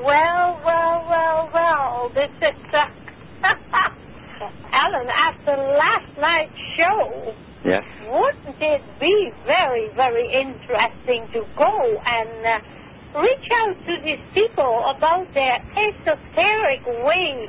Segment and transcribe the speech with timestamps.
[0.00, 2.10] Well, well, well, well.
[2.14, 3.44] This is uh,
[4.72, 5.08] Alan.
[5.12, 7.34] After last night's show,
[7.64, 7.84] Yes.
[8.10, 11.74] wouldn't it be very, very interesting to go
[12.04, 17.46] and uh, reach out to these people about their esoteric way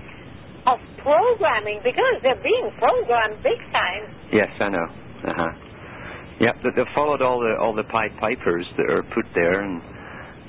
[0.67, 4.03] of programming because they're being programmed big time.
[4.31, 4.87] Yes, I know.
[5.27, 5.51] Uh huh.
[6.39, 9.81] Yeah, they, they followed all the all the Pied Pipers that are put there, and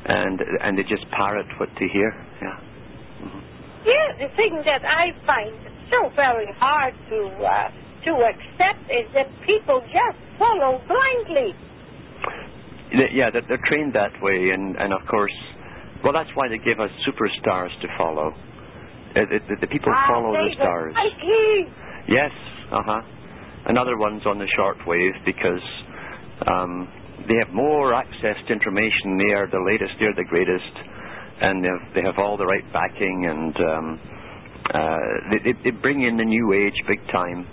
[0.07, 2.13] and and they just parrot what they hear.
[2.43, 2.57] Yeah.
[3.21, 3.41] hmm
[3.85, 5.55] Yeah, the thing that I find
[5.91, 7.69] so very hard to uh,
[8.05, 11.55] to accept is that people just follow blindly.
[13.13, 15.35] Yeah, they're, they're trained that way, and and of course,
[16.05, 18.31] well, that's why they give us superstars to follow.
[19.15, 20.95] Uh, the, the, the people Ah, follow the stars.
[22.09, 22.31] Yes,
[22.71, 23.03] uh huh.
[23.67, 25.63] And other ones on the short wave because
[26.47, 26.89] um,
[27.29, 29.19] they have more access to information.
[29.19, 30.75] They are the latest, they're the greatest,
[31.41, 33.87] and they have, they have all the right backing, and um,
[34.73, 34.99] uh,
[35.31, 37.47] they, they, bring in the new age big time,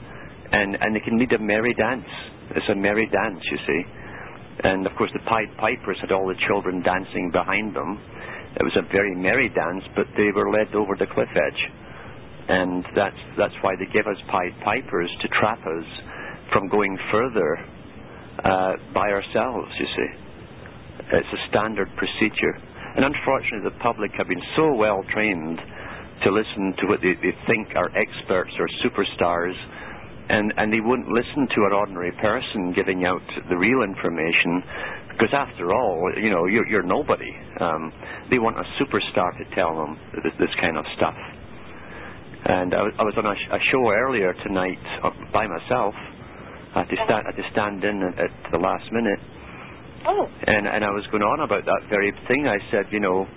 [0.52, 2.08] and, and they can lead a merry dance.
[2.56, 3.81] It's a merry dance, you see.
[4.64, 7.98] And of course, the Pied Pipers had all the children dancing behind them.
[8.59, 11.62] It was a very merry dance, but they were led over the cliff edge
[12.52, 15.88] and that's that's why they give us Pied Pipers to trap us
[16.52, 17.58] from going further
[18.44, 19.70] uh, by ourselves.
[19.80, 20.09] You see,
[21.14, 22.56] it's a standard procedure,
[22.95, 25.59] and unfortunately, the public have been so well trained
[26.23, 29.53] to listen to what they, they think are experts or superstars,
[30.30, 34.64] and and they wouldn't listen to an ordinary person giving out the real information.
[35.12, 37.30] Because after all, you know, you're, you're nobody.
[37.59, 37.92] Um,
[38.31, 41.14] they want a superstar to tell them this, this kind of stuff.
[42.45, 45.94] And I was, I was on a, sh- a show earlier tonight uh, by myself.
[46.75, 49.19] I had to stand, I had to stand in at, the last minute,
[50.08, 52.47] Oh, and and I was going on about that very thing.
[52.47, 53.28] I said, you know,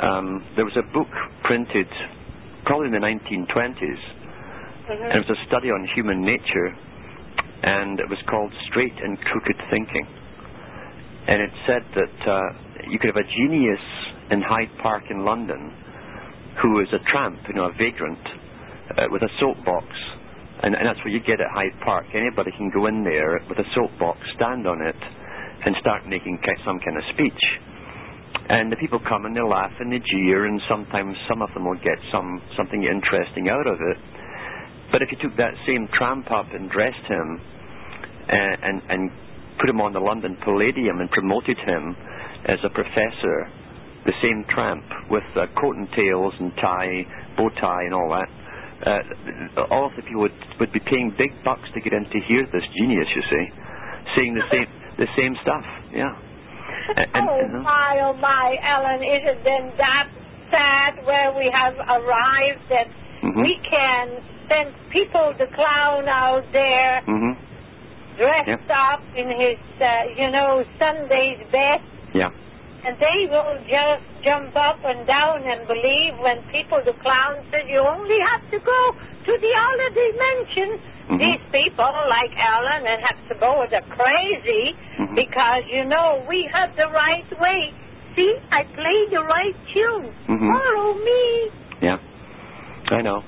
[0.00, 1.10] um, there was a book
[1.42, 1.88] printed
[2.64, 4.02] probably in the 1920s,
[4.88, 6.70] and it was a study on human nature,
[7.62, 10.06] and it was called Straight and Crooked Thinking,
[11.26, 12.40] and it said that uh,
[12.88, 13.82] you could have a genius
[14.30, 15.72] in Hyde Park in London
[16.62, 18.20] who is a tramp, you know, a vagrant,
[18.96, 19.86] uh, with a soapbox.
[20.62, 22.06] And, and that's what you get at Hyde Park.
[22.12, 24.96] Anybody can go in there with a soapbox, stand on it,
[25.64, 27.42] and start making some kind of speech.
[28.50, 31.64] And the people come and they laugh and they jeer, and sometimes some of them
[31.64, 33.98] will get some something interesting out of it.
[34.92, 37.40] But if you took that same tramp up and dressed him,
[38.28, 39.10] and, and, and
[39.60, 41.96] put him on the London Palladium and promoted him
[42.46, 43.48] as a professor,
[44.06, 47.04] the same tramp with uh, coat and tails and tie,
[47.36, 48.28] bow tie and all that.
[48.80, 52.18] Uh, all of the people would, would be paying big bucks to get in to
[52.28, 53.44] hear this genius, you see,
[54.16, 55.64] saying the same the same stuff.
[55.92, 56.12] Yeah.
[56.96, 60.08] And, and, oh and, uh, my, oh my, Ellen, is it then that
[60.50, 62.88] sad where we have arrived that
[63.22, 63.44] Mhm.
[63.44, 64.08] we can
[64.48, 67.36] send people the clown out there mhm.
[68.16, 72.30] dressed up in his, uh, you know, Sunday's best, Yeah.
[72.84, 77.68] And they will just jump up and down and believe when people, the clown says
[77.68, 78.80] you only have to go
[79.26, 80.68] to the other dimension.
[81.10, 81.18] Mhm.
[81.18, 85.14] These people, like Alan and Hepzibah, they're crazy Mhm.
[85.14, 87.72] because, you know, we have the right way.
[88.16, 90.14] See, I play the right tune.
[90.28, 90.48] Mhm.
[90.50, 91.50] Follow me.
[91.80, 91.98] Yeah,
[92.90, 93.22] I know.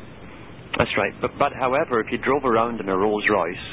[0.79, 1.13] That's right.
[1.21, 3.67] But, but however, if you drove around in a Rolls Royce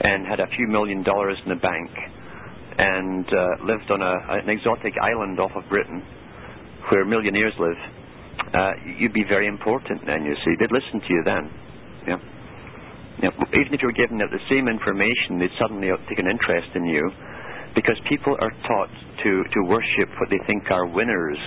[0.00, 1.90] and had a few million dollars in the bank
[2.78, 6.02] and uh, lived on a, an exotic island off of Britain
[6.90, 7.76] where millionaires live,
[8.54, 10.54] uh, you'd be very important then, you see.
[10.58, 11.44] They'd listen to you then.
[12.06, 12.18] Yeah.
[13.20, 13.34] Yeah.
[13.34, 17.10] Even if you were out the same information, they'd suddenly take an interest in you
[17.74, 18.90] because people are taught
[19.22, 21.38] to, to worship what they think are winners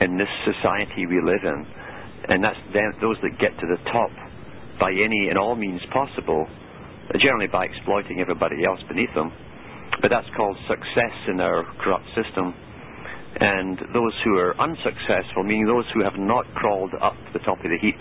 [0.00, 1.66] in this society we live in.
[2.30, 4.10] And that's them, those that get to the top
[4.78, 6.46] by any and all means possible,
[7.18, 9.32] generally by exploiting everybody else beneath them.
[10.00, 12.54] But that's called success in our corrupt system.
[13.40, 17.58] And those who are unsuccessful, meaning those who have not crawled up to the top
[17.58, 17.98] of the heap,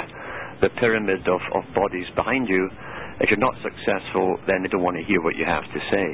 [0.62, 2.69] the pyramid of, of bodies behind you,
[3.22, 6.07] if you're not successful, then they don't want to hear what you have to say.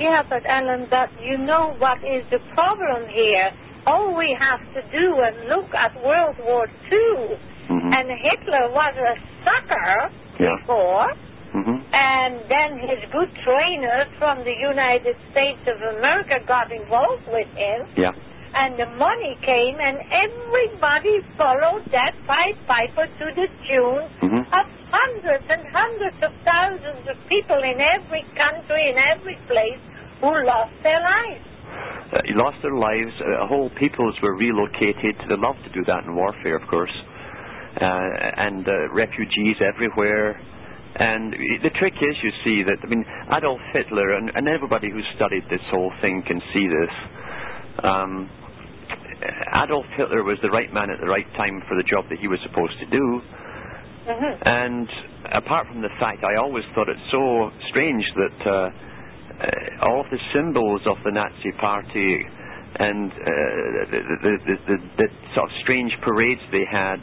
[0.00, 3.52] Yeah, but Alan, but you know what is the problem here?
[3.86, 7.36] All we have to do is look at World War II,
[7.68, 9.14] hmm and Hitler was a
[9.44, 10.10] sucker
[10.40, 10.56] Yeah.
[10.60, 11.06] before,
[11.56, 17.48] hmm and then his good trainers from the United States of America got involved with
[17.56, 18.12] him, Yeah.
[18.60, 24.64] and the money came, and everybody followed that Pied Piper to the tune hmm of
[24.92, 29.80] hundreds and hundreds of thousands of people in every country, in every place,
[30.20, 31.44] who lost their lives.
[32.12, 33.12] uh, lost their lives.
[33.20, 35.14] Uh, whole peoples were relocated.
[35.28, 36.94] They love to do that in warfare, of course.
[37.76, 37.84] Uh,
[38.46, 40.40] and uh, refugees everywhere.
[40.98, 41.32] And
[41.62, 43.04] the trick is, you see, that I mean,
[43.36, 46.94] Adolf Hitler and, and everybody who studied this whole thing can see this.
[47.84, 48.30] Um,
[49.52, 52.28] Adolf Hitler was the right man at the right time for the job that he
[52.28, 53.20] was supposed to do.
[54.08, 54.46] Mhm.
[54.46, 54.88] And
[55.32, 58.70] apart from the fact, I always thought it so strange that uh,
[59.36, 62.24] uh, all of the symbols of the Nazi Party
[62.78, 63.16] and uh,
[63.90, 67.00] the, the, the, the, the sort of strange parades they had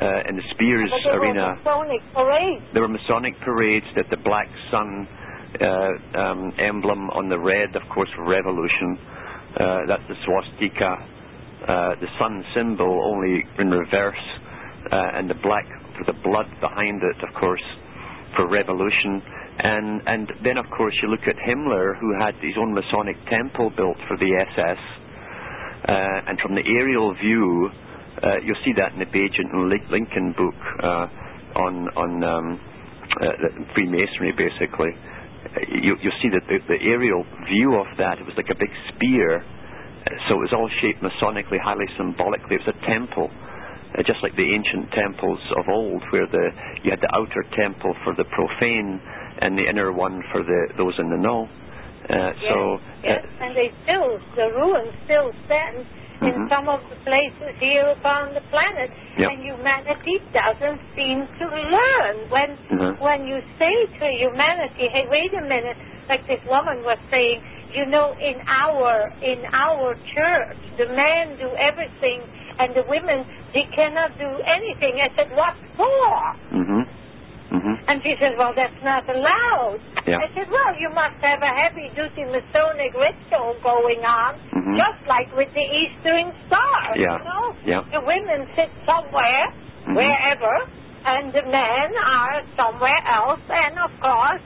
[0.00, 1.56] uh, in the Spears But Arena.
[1.56, 2.62] Masonic parade.
[2.72, 5.06] There were Masonic parades that the black sun
[5.60, 8.98] uh, um, emblem on the red, of course, for revolution.
[9.54, 10.98] Uh, that's the swastika,
[11.62, 14.26] uh, the sun symbol, only in reverse,
[14.90, 15.64] uh, and the black
[15.94, 17.62] for the blood behind it, of course,
[18.34, 19.22] for revolution.
[19.56, 23.70] And and then, of course, you look at Himmler, who had his own Masonic temple
[23.76, 24.82] built for the SS,
[25.86, 27.70] uh, and from the aerial view,
[28.22, 31.06] uh, you'll see that in the Baigent and Lin- Lincoln book uh,
[31.58, 32.60] on on um,
[33.20, 34.92] uh, Freemasonry, basically.
[34.94, 38.58] Uh, You, you'll see that the, the aerial view of that it was like a
[38.58, 39.44] big spear, uh,
[40.28, 42.56] so it was all shaped Masonically, highly symbolically.
[42.56, 46.46] It was a temple, uh, just like the ancient temples of old, where the
[46.82, 49.00] you had the outer temple for the profane
[49.42, 51.48] and the inner one for the those in the know.
[52.04, 52.56] Uh, Yes, so
[53.02, 55.86] yes, uh, and they still, the ruins still stand
[56.22, 56.48] in Mhm.
[56.48, 59.30] some of the places here upon the planet, Yep.
[59.30, 62.16] and humanity doesn't seem to learn.
[62.30, 62.98] When Mhm.
[63.00, 65.76] when you say to humanity, "Hey, wait a minute,"
[66.08, 71.50] like this woman was saying, you know, in our in our church, the men do
[71.56, 72.22] everything,
[72.58, 75.00] and the women they cannot do anything.
[75.00, 76.86] I said, "What for?" mhm,
[77.54, 77.74] mhm.
[77.88, 79.78] And she said, well, that's not allowed.
[80.06, 80.18] Yeah.
[80.18, 84.76] I said, well, you must have a heavy-duty Masonic ritual going on, Mhm.
[84.76, 86.98] just like with the Eastern Star.
[86.98, 87.18] Yeah.
[87.18, 87.46] You know?
[87.64, 87.82] Yeah.
[87.92, 89.46] The women sit somewhere,
[89.86, 89.94] Mhm.
[89.94, 90.54] wherever,
[91.06, 93.40] and the men are somewhere else.
[93.48, 94.42] And, of course,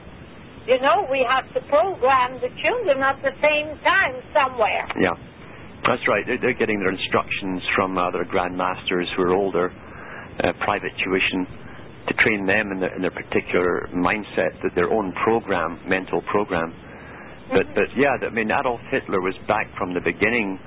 [0.67, 4.85] you know, we have to program the children at the same time somewhere.
[4.99, 5.15] Yeah,
[5.87, 6.25] that's right.
[6.27, 9.71] They're, they're getting their instructions from uh, their grandmasters who are older,
[10.43, 11.47] uh, private tuition,
[12.07, 16.73] to train them in, the, in their particular mindset, that their own program, mental program.
[17.51, 20.59] But, but yeah, I mean, Adolf Hitler was backed from the beginning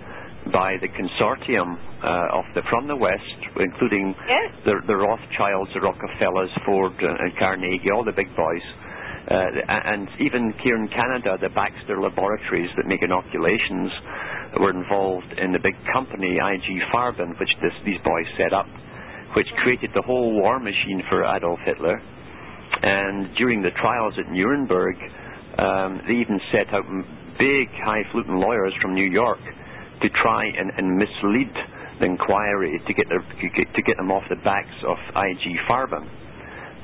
[0.53, 4.51] by the consortium uh, of the from the West, including Yes.
[4.67, 8.67] the, the Rothschilds, the Rockefellers, Ford, uh, and Carnegie, all the big boys.
[9.31, 13.91] Uh, and even here in Canada, the Baxter laboratories that make inoculations
[14.59, 18.67] were involved in the big company, IG Farben, which this, these boys set up,
[19.37, 22.01] which created the whole war machine for Adolf Hitler.
[22.83, 24.97] And during the trials at Nuremberg,
[25.59, 26.85] um, they even set out
[27.39, 29.41] big, highfalutin lawyers from New York
[30.03, 31.53] to try and, and mislead
[32.01, 36.09] the inquiry to get, their, to get them off the backs of IG Farben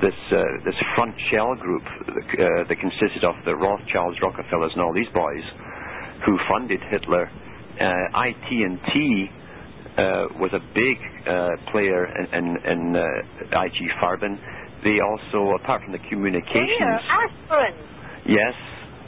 [0.01, 4.95] this uh, this front shell group uh, that consisted of the Rothschilds, Rockefellers, and all
[4.95, 5.43] these boys
[6.25, 7.31] who funded Hitler.
[7.79, 9.31] Uh, IT&T
[10.39, 10.97] was a big
[11.27, 14.39] uh, player in, in, in uh, IG Farben.
[14.85, 17.75] They also, apart from the communications, aspirin.
[18.27, 18.55] yes,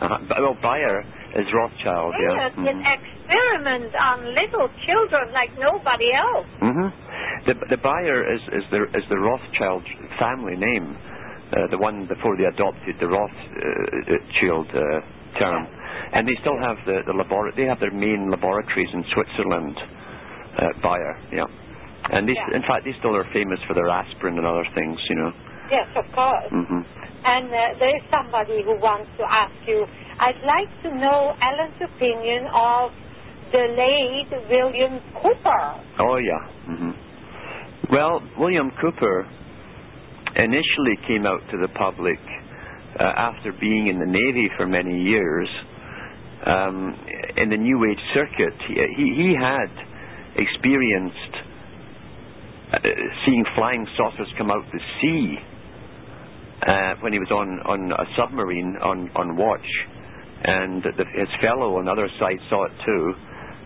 [0.03, 1.07] uh, well, Bayer
[1.39, 2.51] is Rothschild, Here, yeah.
[2.51, 2.83] can mhm.
[2.83, 6.47] experiment on little children like nobody else.
[6.59, 6.89] Mm-hmm.
[7.47, 9.87] The the Bayer is is the is the Rothschild
[10.19, 10.97] family name,
[11.55, 15.67] uh, the one before they adopted the Rothschild uh, term,
[16.13, 19.79] and they still have the the labor- They have their main laboratories in Switzerland.
[20.59, 21.47] Uh, Bayer, yeah,
[22.13, 22.57] and they, Yeah.
[22.57, 25.33] in fact these still are famous for their aspirin and other things, you know.
[25.71, 26.51] Yes, of course.
[26.51, 26.83] hmm
[27.25, 29.87] And uh, there is somebody who wants to ask you.
[30.19, 32.91] I'd like to know Alan's opinion of
[33.53, 35.63] the late William Cooper.
[36.01, 36.43] Oh yeah.
[36.67, 36.91] hmm
[37.93, 39.27] Well, William Cooper
[40.37, 42.19] initially came out to the public
[42.99, 45.49] uh, after being in the Navy for many years.
[46.47, 46.97] Um,
[47.37, 49.69] in the New Age circuit, he, he, he had
[50.41, 51.35] experienced
[52.73, 52.79] uh,
[53.27, 55.37] seeing flying saucers come out the sea
[56.63, 59.67] uh, when he was on, on a submarine on, on watch.
[60.45, 63.05] And the, his fellow on the other side saw it too.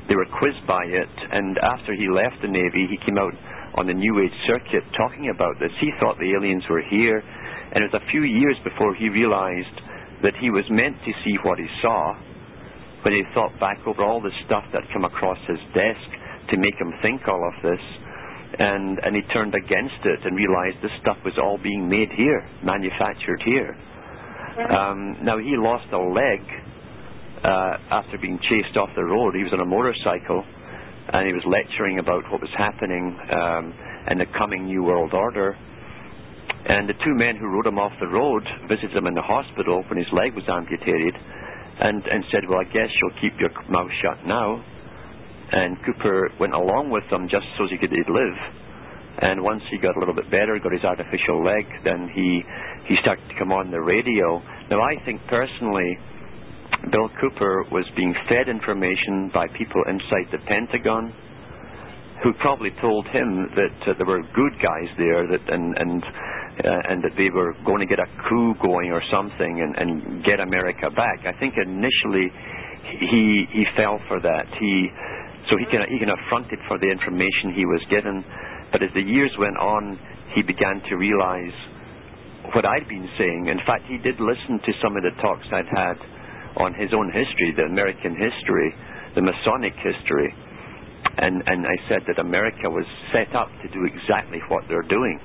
[0.09, 3.33] They were quizzed by it, and after he left the Navy, he came out
[3.77, 5.73] on the New Age circuit talking about this.
[5.81, 9.77] He thought the aliens were here, and it was a few years before he realized
[10.23, 12.17] that he was meant to see what he saw.
[13.05, 16.09] When he thought back over all the stuff that come across his desk
[16.51, 17.81] to make him think all of this,
[18.59, 22.47] and and he turned against it and realized this stuff was all being made here,
[22.63, 23.77] manufactured here.
[24.55, 26.41] Um, now he lost a leg
[27.43, 29.35] uh, after being chased off the road.
[29.35, 30.45] He was on a motorcycle,
[31.13, 33.75] and he was lecturing about what was happening um,
[34.11, 35.57] in the coming New World Order.
[36.67, 39.85] And the two men who rode him off the road visited him in the hospital
[39.91, 41.15] when his leg was amputated,
[41.81, 44.65] and and said, "Well, I guess you'll keep your mouth shut now."
[45.53, 48.39] And Cooper went along with them just so he could live.
[49.23, 52.43] And once he got a little bit better, got his artificial leg, then he
[52.89, 54.43] he started to come on the radio.
[54.69, 55.97] Now, I think personally,
[56.91, 61.15] Bill Cooper was being fed information by people inside the Pentagon
[62.23, 66.91] who probably told him that uh, there were good guys there that and and uh,
[66.91, 70.39] and that they were going to get a coup going or something and, and get
[70.39, 71.27] America back.
[71.27, 72.31] I think initially
[73.01, 74.47] he he fell for that.
[74.59, 74.91] He
[75.51, 78.25] so he can he can affronted for the information he was given
[78.75, 79.95] but as the years went on,
[80.35, 81.55] he began to realize
[82.59, 83.47] what I'd been saying.
[83.47, 85.95] In fact, he did listen to some of the talks I'd had
[86.59, 88.75] on his own history, the American history,
[89.15, 90.27] the Masonic history.
[91.23, 92.83] And, and I said that America was
[93.15, 95.23] set up to do exactly what they're doing.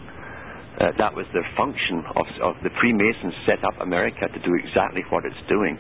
[0.77, 5.01] Uh, that was their function of, of the Freemasons set up America to do exactly
[5.09, 5.73] what it's doing.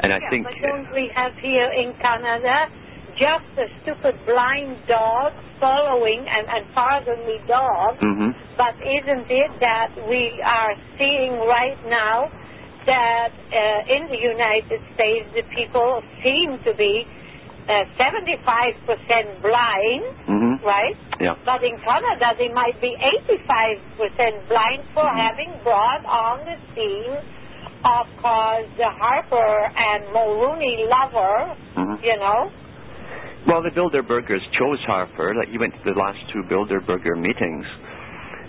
[0.00, 0.48] And I yeah, think.
[0.48, 2.72] But don't we have here in Canada
[3.16, 8.30] just a stupid blind dog following, and, and pardon me, dog, mm-hmm.
[8.60, 12.28] but isn't it that we are seeing right now
[12.84, 17.08] that uh, in the United States the people seem to be
[17.66, 20.54] uh, 75% blind, mm-hmm.
[20.62, 20.94] right?
[21.18, 21.34] Yeah.
[21.44, 22.94] But in Canada they might be
[23.98, 25.18] 85% blind for mm-hmm.
[25.18, 27.16] having brought on the scene,
[27.82, 32.04] of course, the Harper and Mulroney lover, mm-hmm.
[32.04, 32.52] you know,
[33.46, 35.34] well, the Bilderbergers chose Harper.
[35.34, 37.66] Like he went to the last two Bilderberger meetings,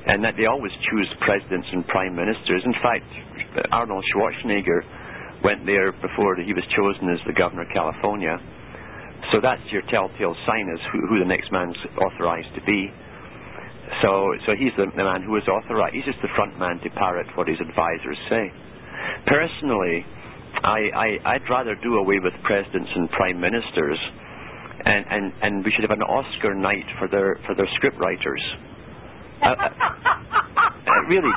[0.07, 2.61] and that they always choose presidents and prime ministers.
[2.65, 3.05] In fact,
[3.71, 4.81] Arnold Schwarzenegger
[5.43, 8.37] went there before he was chosen as the governor of California.
[9.31, 12.89] So that's your telltale sign as who, who the next man's authorized to be.
[14.01, 15.95] So, so he's the, the man who is authorized.
[15.95, 18.51] He's just the front man to parrot what his advisors say.
[19.25, 20.05] Personally,
[20.63, 23.99] I, I, I'd rather do away with presidents and prime ministers
[24.85, 28.41] and, and, and we should have an Oscar night for their for their script writers.
[29.41, 31.29] Uh, uh, really,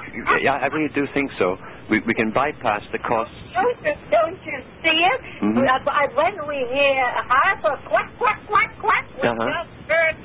[0.42, 1.56] yeah, I really do think so.
[1.90, 3.34] We we can bypass the costs.
[3.54, 5.20] Don't you, don't you see it?
[5.42, 5.58] Mm-hmm.
[5.66, 9.42] Uh, when we hear Harper quack quack quack quack, we Uh-huh.
[9.42, 10.16] just heard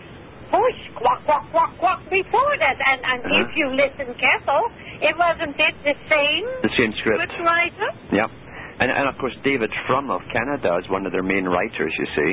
[0.54, 3.42] Bush quack quack quack quack before that, and and Uh-huh.
[3.44, 4.62] if you listen careful,
[5.02, 7.20] it wasn't it the same The same script.
[7.28, 7.90] script writer?
[8.14, 8.28] Yeah.
[8.78, 12.08] And, and of course, David Frum of Canada is one of their main writers, you
[12.12, 12.32] see.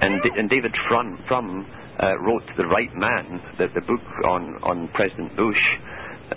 [0.00, 1.66] And, D- and David Frum, Frum
[2.02, 5.60] uh, wrote The Right Man, the, the book on, on President Bush,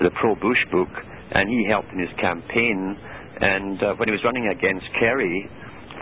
[0.01, 0.89] the pro Bush book,
[1.31, 2.97] and he helped in his campaign.
[3.39, 5.47] And uh, when he was running against Kerry,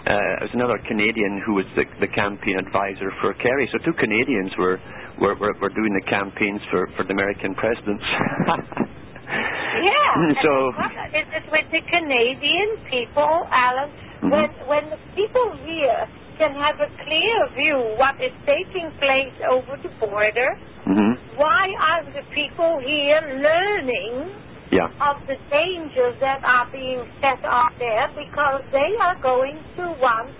[0.01, 3.70] uh, it was another Canadian who was the, the campaign advisor for Kerry.
[3.72, 4.82] So two Canadians were,
[5.22, 8.03] were, were, were doing the campaigns for, for the American presidents.
[9.32, 9.94] Yeah.
[10.44, 10.51] So.
[10.75, 13.89] what is it with the Canadian people, Alan?
[14.22, 14.30] Mhm.
[14.30, 16.03] When when the people here
[16.42, 20.58] can have a clear view what is taking place over the border,
[20.90, 24.36] hmm why are the people here learning
[24.70, 24.90] Yeah.
[25.10, 28.10] of the dangers that are being set up there?
[28.18, 30.34] Because they are going to want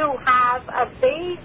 [0.00, 1.36] to have a big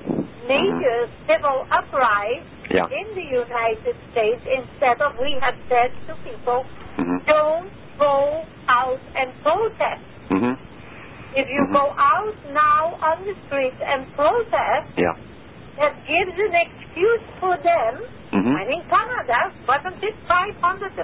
[0.47, 0.97] major
[1.27, 2.87] civil uprising Yeah.
[2.99, 6.63] in the United States instead of we have said to people,
[6.95, 10.03] hmm don't go out and protest.
[11.37, 15.13] If you go out now on the streets and protest, Yeah.
[15.77, 17.93] that gives an excuse for them.
[18.33, 19.39] hmm And in Canada,
[19.69, 20.97] wasn't it 550,000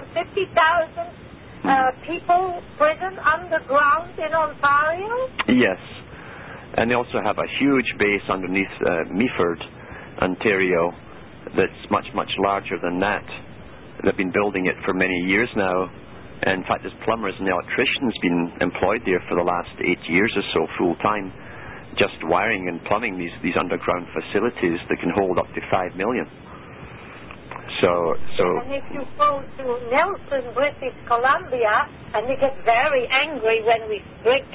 [1.64, 5.14] uh, people prison underground in Ontario?
[5.48, 5.78] Yes.
[6.76, 9.62] And they also have a huge base underneath uh, Meaford,
[10.20, 10.90] Ontario,
[11.56, 13.22] that's much, much larger than that.
[14.02, 15.88] They've been building it for many years now.
[16.44, 20.44] In fact, there's plumbers and electricians been employed there for the last eight years or
[20.52, 21.32] so, full time,
[21.96, 26.28] just wiring and plumbing these, these underground facilities that can hold up to five million.
[27.80, 33.64] So, so And if you go to Nelson, British Columbia, and they get very angry
[33.64, 34.04] when we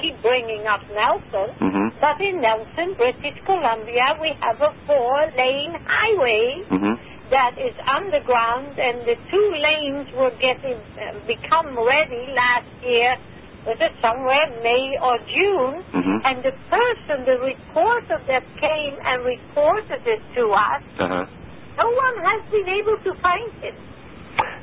[0.00, 6.64] keep bringing up Nelson, hmm but in Nelson, British Columbia, we have a four-lane highway.
[6.70, 6.94] Hmm
[7.30, 13.16] that is underground, and the two lanes were getting uh, become ready last year.
[13.66, 15.84] Was it somewhere May or June?
[15.92, 16.18] Mhm.
[16.24, 21.26] And the person, the reporter that came and reported it to us, uh-huh.
[21.76, 23.74] no one has been able to find it.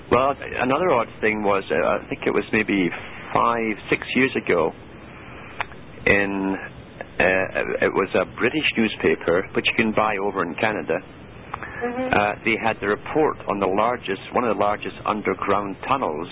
[0.10, 2.90] Well, another odd thing was, uh, I think it was maybe
[3.34, 4.74] five, six years ago,
[6.06, 6.58] in
[7.20, 11.02] Uh, it was a British newspaper, which you can buy over in Canada.
[11.84, 12.14] Mhm.
[12.14, 16.30] Uh, they had the report on the largest, one of the largest underground tunnels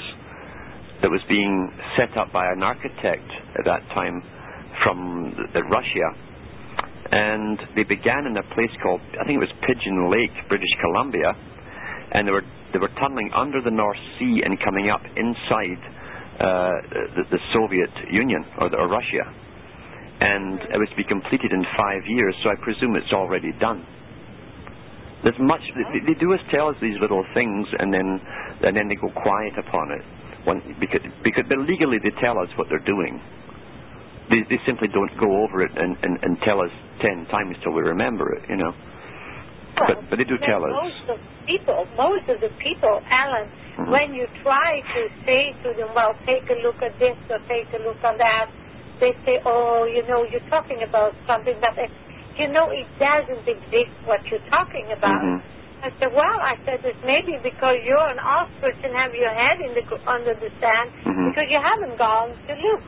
[1.02, 4.24] that was being set up by an architect at that time
[4.84, 6.14] from the, the Russia.
[7.12, 11.36] And they began in a place called, I think it was Pigeon Lake, British Columbia,
[12.12, 15.80] and they were they were tunneling under the North Sea and coming up inside
[16.40, 16.72] uh,
[17.16, 19.24] the, the Soviet Union or, the, or Russia.
[20.20, 23.86] And it was to be completed in five years, so I presume it's already done.
[25.26, 28.22] There's much they, they do is tell us these little things, and then
[28.62, 30.06] and then they go quiet upon it.
[30.46, 33.18] One, because because but legally they tell us what they're doing.
[34.30, 36.70] They, they simply don't go over it and, and, and tell us
[37.02, 38.74] ten times till we remember it, you know.
[39.78, 40.72] Well, but but they do tell us.
[40.72, 43.92] Most of people, most of the people, Alan, Mhm.
[43.92, 47.68] when you try to say to them, well, take a look at this or take
[47.76, 48.48] a look on that,
[49.02, 51.76] they say, oh, you know, you're talking about something that,
[52.38, 55.22] you know, it doesn't exist what you're talking about.
[55.22, 55.42] Mhm.
[55.84, 59.62] I said, well, I said, it's maybe because you're an ostrich and have your head
[59.62, 61.30] in the, under the sand Mhm.
[61.30, 62.82] because you haven't gone to look.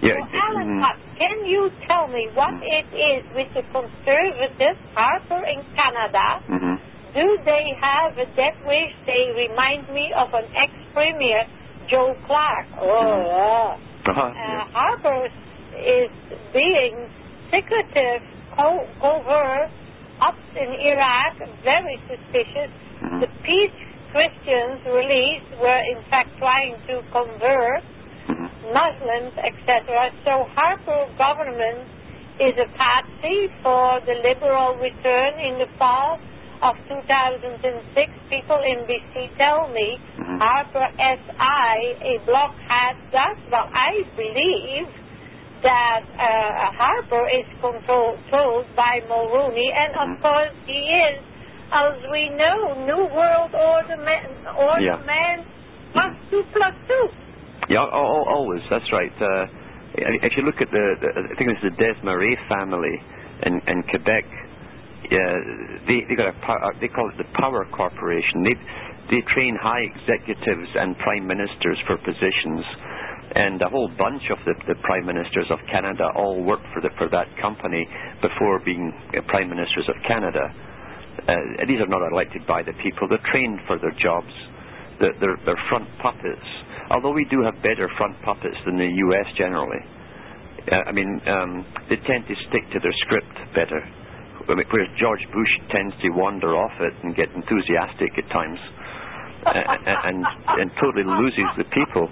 [0.00, 0.20] Yeah.
[0.20, 0.80] So, Alan, mhm.
[0.82, 2.62] Potts, can you tell me what Mm.
[2.78, 6.40] it is with the conservative Harper in Canada?
[6.48, 6.78] Mhm.
[7.14, 8.92] Do they have a death wish?
[9.06, 11.46] They remind me of an ex-premier,
[11.88, 12.66] Joe Clark.
[12.78, 13.26] Oh, Mhm.
[13.26, 13.76] yeah.
[14.10, 14.22] Uh-huh.
[14.22, 15.28] Uh, Harper
[15.78, 16.10] is
[16.52, 17.08] being
[17.50, 18.22] secretive,
[18.56, 19.70] co- covert,
[20.20, 22.70] up in Iraq, very suspicious.
[23.02, 23.20] Mhm.
[23.20, 23.72] The peace
[24.12, 27.82] Christians released were in fact trying to convert
[28.28, 28.48] Mhm.
[28.72, 30.10] Muslims, etc.
[30.24, 31.84] So Harper government
[32.38, 36.18] is a patsy for the liberal return in the fall
[36.62, 38.10] of 2006.
[38.30, 40.38] People in BC tell me Mhm.
[40.40, 43.36] Harper SI, a block has that.
[43.50, 44.88] Well, I believe
[45.66, 50.22] that uh, Harper is controlled controlled by Mulroney, and of Mhm.
[50.22, 51.18] course he is,
[51.74, 55.02] as we know, New World Order man, order Yeah.
[55.04, 55.44] man
[55.92, 57.06] plus two plus two.
[57.68, 58.62] Yeah, al- al- always.
[58.70, 59.12] That's right.
[59.20, 59.46] Uh,
[60.22, 62.96] if you look at the, the, I think it's the Desmarais family
[63.42, 64.24] in, in Quebec.
[65.10, 65.34] Yeah,
[65.86, 68.42] they they got a uh, they call it the Power Corporation.
[68.44, 68.56] They
[69.10, 72.64] they train high executives and prime ministers for positions,
[73.36, 76.88] and a whole bunch of the, the prime ministers of Canada all worked for the,
[76.96, 77.84] for that company
[78.24, 80.40] before being uh, prime ministers of Canada.
[81.28, 81.36] Uh,
[81.68, 84.32] these are not elected by the people; they're trained for their jobs.
[85.00, 86.48] They're, they're, they're front puppets.
[86.88, 89.28] Although we do have better front puppets than the U.S.
[89.36, 89.84] generally.
[90.72, 93.84] Uh, I mean, um, they tend to stick to their script better.
[94.48, 98.58] Whereas George Bush tends to wander off it and get enthusiastic at times,
[99.44, 100.18] and, and
[100.62, 102.08] and totally loses the people.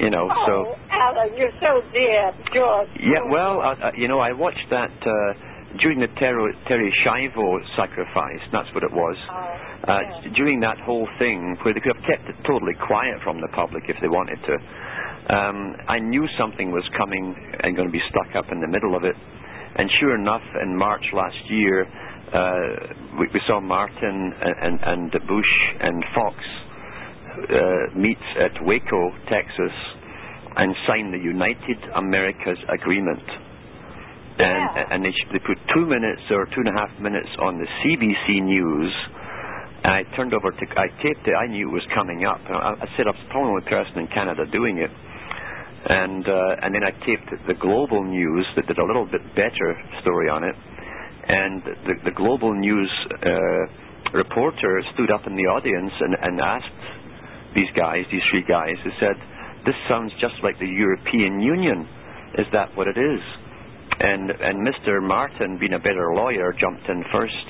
[0.00, 2.88] You know, so Oh, Alan, you're so dear, George.
[2.98, 3.20] yeah.
[3.28, 8.40] Well, uh, you know, I watched that uh, during the Terri, Terri Schiavo sacrifice.
[8.50, 9.16] That's what it was.
[9.30, 10.32] Oh, Uh, yeah.
[10.36, 13.84] during that whole thing, where they could have kept it totally quiet from the public
[13.88, 14.54] if they wanted to,
[15.36, 18.94] um, I knew something was coming and going to be stuck up in the middle
[18.96, 19.16] of it.
[19.76, 21.86] And sure enough, in March last year,
[22.32, 26.36] uh, we, we saw Martin and, and, and Bush and Fox
[27.38, 29.74] uh, meet at Waco, Texas,
[30.56, 33.22] and sign the United Americas Agreement.
[34.40, 34.92] And, Yeah.
[34.94, 38.42] and they, they put two minutes or two and a half minutes on the CBC
[38.42, 38.92] News.
[39.84, 42.40] And I turned over to, I taped it, I knew it was coming up.
[42.46, 44.90] And I, I said I was the only person in Canada doing it.
[45.88, 49.76] And, uh, and then I taped the Global News that did a little bit better
[50.02, 50.54] story on it.
[51.28, 52.90] And the, the Global News
[53.22, 56.74] uh, reporter stood up in the audience and, and asked
[57.54, 59.16] these guys, these three guys, who said,
[59.66, 61.86] "This sounds just like the European Union.
[62.38, 63.20] Is that what it is?"
[64.00, 65.02] And and Mr.
[65.02, 67.46] Martin, being a better lawyer, jumped in first,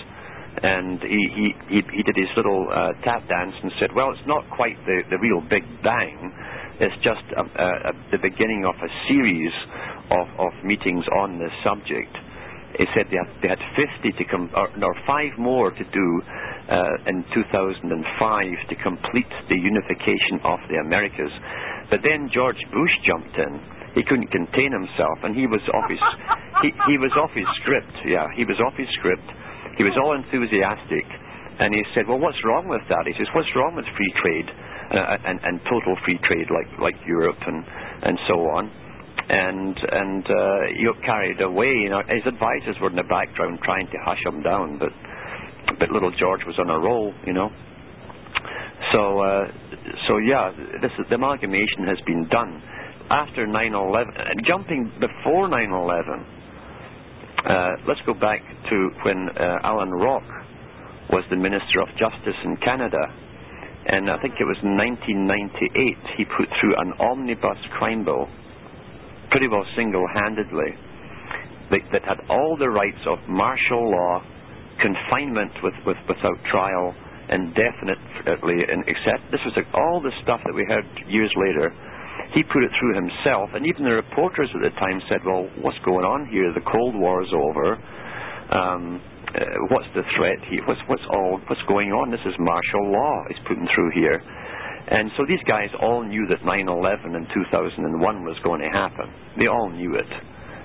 [0.62, 4.26] and he he he, he did his little uh, tap dance and said, "Well, it's
[4.26, 6.32] not quite the the real Big Bang.
[6.80, 9.52] It's just a, a, a, the beginning of a series
[10.10, 12.16] of of meetings on this subject."
[12.80, 16.08] He said they had, they had 50 to come, or no, five more to do
[16.72, 21.28] uh, in 2005 to complete the unification of the Americas.
[21.92, 23.60] But then George Bush jumped in.
[23.92, 26.00] He couldn't contain himself, and he was off his
[26.64, 27.92] he, he was off his script.
[28.08, 29.28] Yeah, he was off his script.
[29.76, 31.04] He was all enthusiastic,
[31.60, 34.48] and he said, "Well, what's wrong with that?" He says, "What's wrong with free trade
[34.94, 37.60] uh, and, and total free trade like like Europe and
[38.08, 38.72] and so on?"
[39.30, 41.70] And and uh, got carried away.
[41.86, 44.90] You know, his advisors were in the background trying to hush him down, but
[45.78, 47.14] but little George was on a roll.
[47.26, 47.50] You know,
[48.92, 49.46] so uh,
[50.08, 50.50] so yeah,
[50.82, 52.60] this is, the amalgamation has been done
[53.10, 54.08] after 9/11.
[54.08, 56.26] uh, Jumping before 9/11,
[57.40, 60.26] Uh, let's go back to when uh, Alan Rock
[61.10, 63.00] was the Minister of Justice in Canada.
[63.86, 68.28] And I think it was 1998 he put through an omnibus crime bill,
[69.30, 70.70] pretty well single-handedly,
[71.70, 74.22] that, that had all the rights of martial law,
[74.82, 76.94] confinement with, with, without trial,
[77.30, 81.70] indefinitely, and except this was like all the stuff that we heard years later.
[82.34, 85.78] He put it through himself, and even the reporters at the time said, "Well, what's
[85.84, 86.52] going on here?
[86.54, 87.78] The Cold War is over.
[88.50, 89.02] Um,
[89.34, 90.62] uh, what's the threat here?
[90.66, 92.10] What's what's all what's going on?
[92.10, 93.24] This is martial law.
[93.30, 94.22] He's putting through here."
[94.88, 99.12] And so these guys all knew that 9/11 in 2001 was going to happen.
[99.38, 100.08] They all knew it,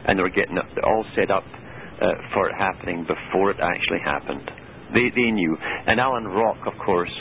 [0.07, 1.43] and they were getting all set up
[2.01, 4.49] uh, for it happening before it actually happened.
[4.93, 5.57] They they knew.
[5.87, 7.11] And Alan Rock, of course,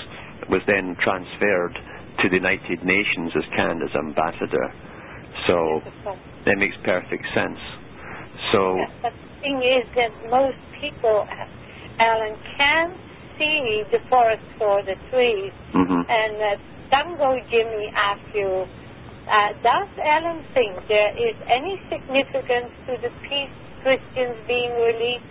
[0.49, 1.75] was then transferred
[2.23, 4.73] to the United Nations as Canada's ambassador.
[5.47, 5.81] So
[6.47, 7.59] that makes perfect sense.
[8.53, 8.77] So.
[8.77, 11.27] Yes, but the thing is that most people,
[11.99, 12.95] Alan, can
[13.39, 15.53] see the forest for the trees.
[15.75, 16.05] mhm.
[16.09, 18.71] And uh, Tango Jimmy asked you,
[19.27, 23.51] uh, does Alan think there is any significance to the peace
[23.83, 25.27] Christians being released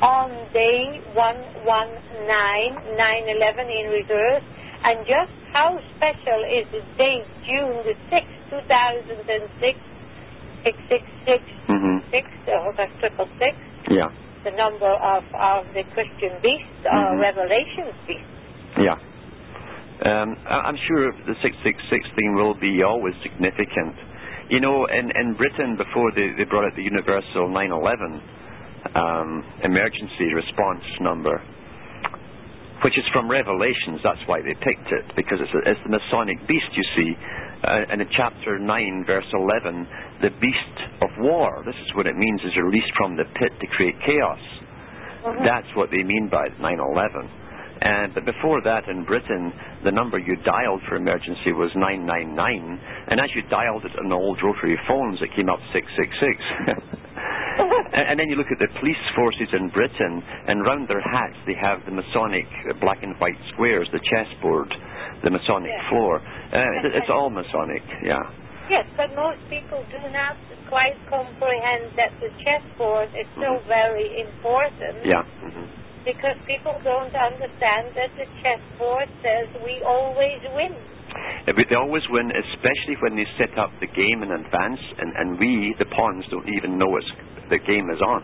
[0.00, 4.46] on day 119, 9-11 in reverse?
[4.88, 9.76] And just how special is the date, June the 6th, 2006,
[10.64, 12.08] 666, Mhm.
[12.08, 12.24] 6,
[12.76, 13.52] that's triple six,
[13.92, 14.08] Yeah.
[14.44, 17.20] the number of, of the Christian beast, or Mhm.
[17.20, 18.24] Revelation's beast.
[18.80, 18.96] Yeah.
[20.02, 23.94] Um, I'm sure the 666 thing will be always significant.
[24.50, 28.20] You know, in, in Britain, before they, they brought out the universal 911
[28.98, 31.38] um, emergency response number,
[32.82, 36.38] which is from Revelations, that's why they picked it, because it's, a, it's the Masonic
[36.50, 37.10] beast, you see.
[37.62, 39.86] Uh, and in chapter 9, verse 11,
[40.20, 43.66] the beast of war, this is what it means, is released from the pit to
[43.78, 44.42] create chaos.
[45.22, 45.46] Mhm.
[45.46, 47.30] That's what they mean by 9/11.
[47.82, 49.50] And but before that, in Britain,
[49.84, 52.78] the number you dialed for emergency was 999,
[53.10, 56.78] and as you dialed it on the old rotary phones, it came up 666.
[57.92, 61.58] and, then you look at the police forces in Britain, and round their hats they
[61.58, 64.70] have the Masonic uh, black and white squares, the chessboard,
[65.26, 65.82] the Masonic Yes.
[65.90, 66.22] floor.
[66.54, 68.22] Uh, it's all Masonic, yeah.
[68.70, 70.38] Yes, but most people do not
[70.70, 73.66] quite comprehend that the chessboard is so Mhm.
[73.66, 75.22] very important Yeah.
[75.42, 75.66] hmm
[76.04, 80.74] because people don't understand that the chessboard says we always win.
[81.46, 85.74] They always win, especially when they set up the game in advance, and, and we,
[85.78, 87.10] the pawns, don't even know it's,
[87.50, 88.22] the game is on.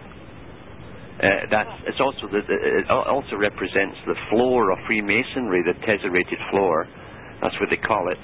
[1.19, 6.87] Uh, that's it's also the, it also represents the floor of Freemasonry, the tesserated floor.
[7.43, 8.23] That's what they call it,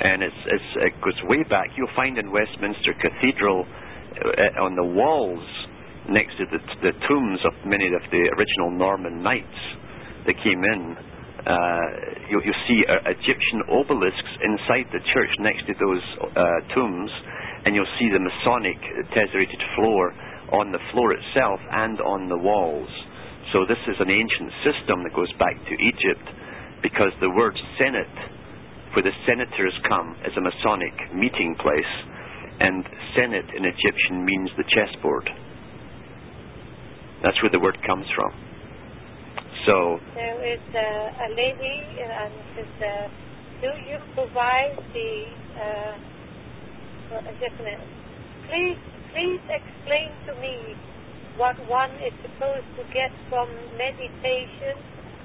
[0.00, 1.68] and it's, it's it goes way back.
[1.76, 5.44] You'll find in Westminster Cathedral uh, on the walls
[6.10, 9.60] next to the, the tombs of many of the original Norman knights
[10.26, 10.96] that came in.
[11.44, 17.12] Uh, you, you see uh, Egyptian obelisks inside the church next to those uh, tombs,
[17.64, 18.80] and you'll see the Masonic
[19.12, 20.12] tesserated floor
[20.52, 22.88] on the floor itself and on the walls.
[23.52, 26.26] So this is an ancient system that goes back to Egypt,
[26.80, 28.16] because the word Senate,
[28.92, 31.92] where the senators come, is a Masonic meeting place,
[32.60, 32.84] and
[33.16, 35.28] Senate in Egyptian means the chessboard.
[37.24, 38.30] That's where the word comes from.
[39.66, 43.08] So, There is uh, a lady uh, and says, uh,
[43.64, 45.10] do you provide the
[45.56, 45.96] uh,
[47.10, 47.88] well, just a minute.
[48.48, 48.80] Please,
[49.12, 50.74] please explain to me
[51.36, 54.74] what one is supposed to get from meditation,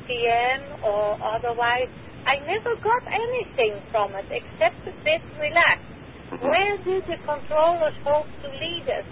[0.06, 1.90] TM, or otherwise.
[2.26, 5.90] I never got anything from it except to sit relaxed.
[6.32, 6.46] mhm.
[6.46, 9.08] Where do the controllers hope to lead us?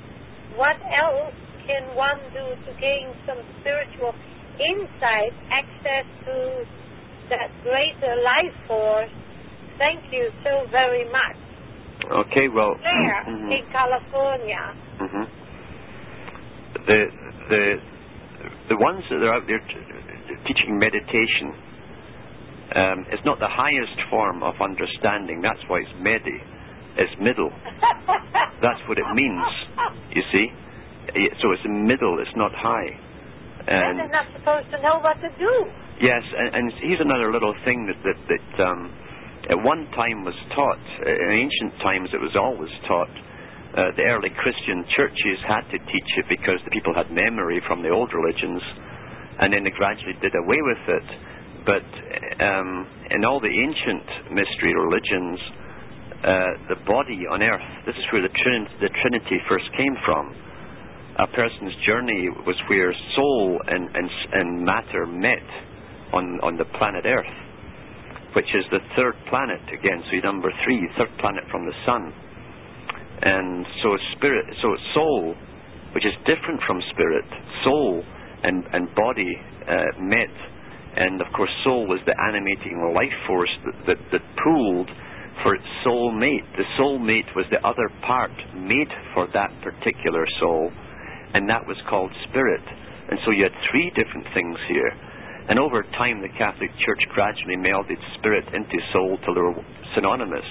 [0.55, 1.33] What else
[1.67, 4.15] can one do to gain some spiritual
[4.57, 6.63] insight, access to
[7.29, 9.11] that greater life force?
[9.77, 11.37] Thank you so very much.
[12.25, 13.51] okay, well, There mhm.
[13.51, 14.63] in California.
[14.97, 15.25] hmm
[16.87, 16.99] The
[17.51, 17.63] the
[18.69, 21.51] the ones that are out there t- teaching meditation
[22.75, 25.41] um, is not the highest form of understanding.
[25.41, 26.37] That's why it's medi.
[26.97, 27.51] It's middle.
[28.65, 29.45] That's what it means.
[30.11, 30.47] You see,
[31.41, 32.19] so it's middle.
[32.19, 32.91] It's not high.
[33.67, 35.53] And they're not supposed to know what to do.
[35.99, 38.93] Yes, and, and here's another little thing that that, that um,
[39.49, 40.83] at one time was taught.
[41.03, 43.11] In ancient times, it was always taught.
[43.77, 47.83] Uh, the early Christian churches had to teach it because the people had memory from
[47.83, 48.63] the old religions,
[49.43, 51.07] and then they gradually did away with it.
[51.67, 51.87] But
[52.39, 55.37] um, in all the ancient mystery religions,
[56.23, 60.33] uh, the body on earth, this is where the, trin- the Trinity first came from.
[61.19, 65.47] A person's journey was where soul and, and, and matter met
[66.13, 67.37] on, on the planet Earth,
[68.35, 70.03] which is the third planet again.
[70.11, 72.13] So number three, third planet from the sun.
[73.21, 75.33] And so spirit, so soul,
[75.95, 77.25] which is different from spirit,
[77.63, 78.03] soul
[78.43, 79.33] and, and body
[79.65, 80.33] uh, met.
[80.97, 84.89] And of course, soul was the animating life force that, that, that pooled
[85.41, 86.45] for its soul mate.
[86.57, 90.71] The soul mate was the other part made for that particular soul,
[91.33, 92.63] and that was called spirit.
[93.09, 94.91] And so you had three different things here.
[95.47, 99.55] And over time, the Catholic Church gradually melded spirit into soul till they were
[99.95, 100.47] synonymous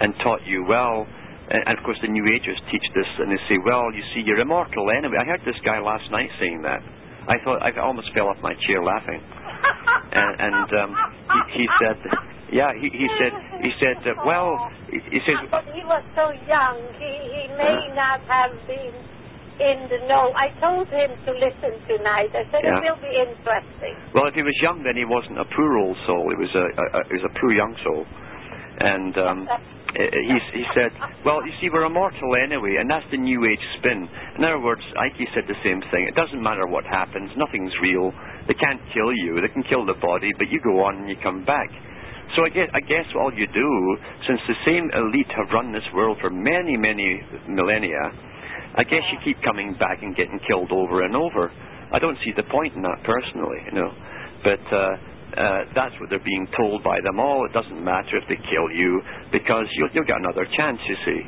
[0.00, 1.08] and taught you, well,
[1.48, 4.40] and, of course the New Agers teach this, and they say, well, you see, you're
[4.40, 5.16] immortal anyway.
[5.20, 6.84] I heard this guy last night saying that.
[7.26, 9.18] I thought I almost fell off my chair laughing.
[10.12, 10.90] and, and um,
[11.32, 11.98] he, he said,
[12.52, 15.48] yeah, he, he said, he said, uh, well, he, he says.
[15.50, 18.94] But he was so young, he, he may not have been
[19.60, 20.32] in the know.
[20.36, 22.30] I told him to listen tonight.
[22.36, 22.78] I said Yeah.
[22.78, 23.94] it will be interesting.
[24.12, 26.28] Well, if he was young, then he wasn't a poor old soul.
[26.30, 28.04] He was a, a, a he was a poor young soul,
[28.80, 29.48] and um,
[29.96, 30.92] he he said,
[31.24, 34.82] "Well, you see, we're immortal anyway, and that's the New Age spin." In other words,
[34.96, 36.04] Icke said the same thing.
[36.04, 38.12] It doesn't matter what happens; nothing's real.
[38.48, 39.40] They can't kill you.
[39.40, 41.68] They can kill the body, but you go on and you come back.
[42.34, 43.70] So I guess, I guess all you do,
[44.26, 48.10] since the same elite have run this world for many, many millennia,
[48.76, 51.50] I guess you keep coming back and getting killed over and over.
[51.92, 53.92] I don't see the point in that personally, you know.
[54.44, 54.76] But uh,
[55.36, 57.46] uh, that's what they're being told by them all.
[57.46, 59.00] It doesn't matter if they kill you
[59.32, 61.20] because you'll, you'll get another chance, you see.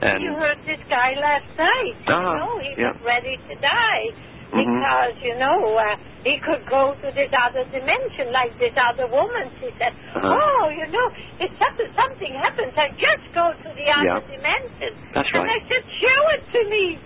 [0.00, 1.96] And you heard this guy last night.
[2.08, 2.92] Ah, you know, he yeah.
[2.92, 4.04] was ready to die.
[4.52, 4.60] Mhm.
[4.64, 9.50] Because, you know, uh, he could go to this other dimension like this other woman.
[9.60, 10.38] She said, Uh-huh.
[10.40, 11.06] oh, you know,
[11.40, 14.20] if something, something happens, I just go to the other Yeah.
[14.36, 14.92] dimension.
[15.12, 15.62] That's and right.
[15.62, 16.98] I said, show it to me.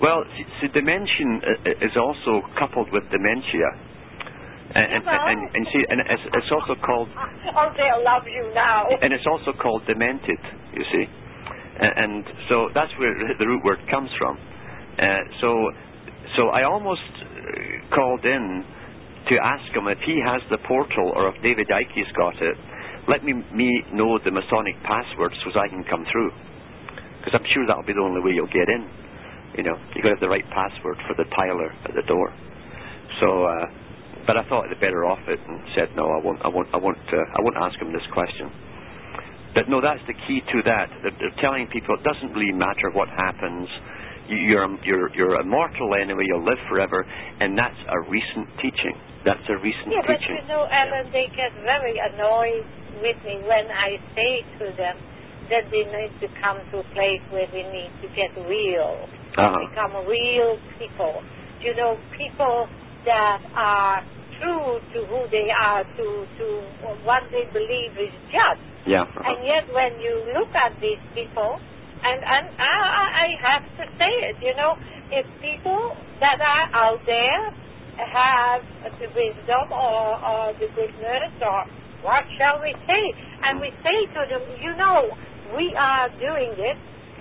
[0.00, 3.70] Well, see, see, dementia uh, is also coupled with dementia.
[4.72, 7.08] And, and, and, and see, and it's, it's also called,
[7.56, 8.86] Oh, they'll love you now.
[9.02, 10.38] and it's also called demented.
[10.72, 11.08] You see,
[11.80, 14.38] and, and so that's where the root word comes from.
[14.98, 15.72] Uh, so,
[16.36, 18.64] so I almost uh, called in
[19.28, 22.56] to ask him if he has the portal or if David Icke's got it.
[23.08, 26.30] Let me, me know the Masonic password so I can come through,
[27.18, 28.86] because I'm sure that'll be the only way you'll get in.
[29.56, 32.30] You know, you've got to have the right password for the tiler at the door.
[33.18, 33.66] So, uh,
[34.26, 36.38] but I thought I'd better off it and said no, I won't.
[36.44, 36.68] I won't.
[36.72, 37.02] I won't.
[37.10, 38.46] Uh, I won't ask him this question.
[39.54, 40.86] But no, that's the key to that.
[41.02, 43.66] They're, they're telling people it doesn't really matter what happens.
[44.30, 46.22] You, you're you're you're immortal anyway.
[46.30, 47.02] You'll live forever,
[47.40, 48.94] and that's a recent teaching.
[49.26, 50.06] That's a recent teaching.
[50.06, 52.64] Yeah, but you know, Alan, they get very annoyed
[53.02, 54.96] with me when I say to them
[55.50, 59.02] that they need to come to a place where they need to get real,
[59.34, 59.58] Uh-huh.
[59.66, 61.20] become real people.
[61.60, 62.70] You know, people
[63.04, 63.98] that are
[64.38, 66.06] true to who they are, to
[66.38, 66.46] to
[67.02, 68.62] what they believe is just.
[68.86, 69.02] Yeah.
[69.04, 69.26] uh-huh.
[69.26, 71.58] And yet, when you look at these people,
[72.04, 72.74] and, and I,
[73.26, 74.76] I- have to say it, you know,
[75.10, 77.40] if people that are out there
[77.96, 78.62] have
[79.00, 81.64] the wisdom or, or the goodness or
[82.02, 83.04] what shall we say,
[83.44, 85.08] and we say to them, you know,
[85.56, 86.76] we are doing this,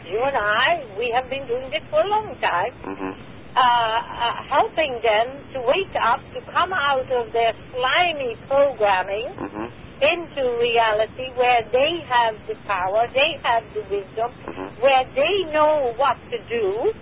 [0.07, 3.11] you and I, we have been doing this for a long time, Mhm.
[3.55, 9.71] uh, uh, helping them to wake up, to come out of their slimy programming Mhm.
[10.01, 14.81] Into reality where they have the power, they have the wisdom, Mhm.
[14.81, 16.93] where they know what to do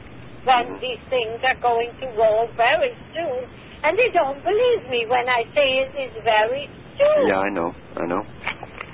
[0.43, 0.79] when Mhm.
[0.79, 3.47] these things are going to roll very soon.
[3.83, 7.27] And they don't believe me when I say it is very soon.
[7.27, 7.73] Yeah, I know.
[7.95, 8.25] I know.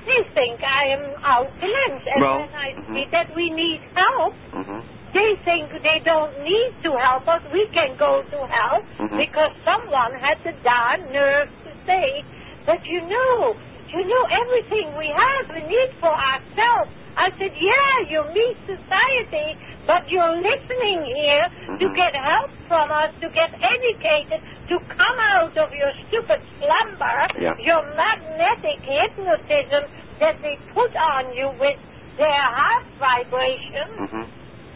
[0.06, 2.04] They think I am out to lunch.
[2.08, 2.94] And Well, when I mhm.
[2.94, 4.84] say that we need help, Mhm.
[5.14, 7.42] they think they don't need to help us.
[7.54, 9.18] We can go to help Mhm.
[9.18, 12.24] because someone had the darn nerve to say
[12.66, 13.56] that you know,
[13.94, 16.90] you know everything we have we need for ourselves.
[17.16, 19.54] I said, yeah, you meet society,
[19.86, 21.46] but you're listening here
[21.78, 21.96] to Mhm.
[21.96, 27.54] get help from us, to get educated, to come out of your stupid slumber, Yeah.
[27.60, 29.86] your magnetic hypnotism
[30.20, 31.78] that they put on you with
[32.18, 33.88] their heart vibration.
[34.00, 34.28] Mhm.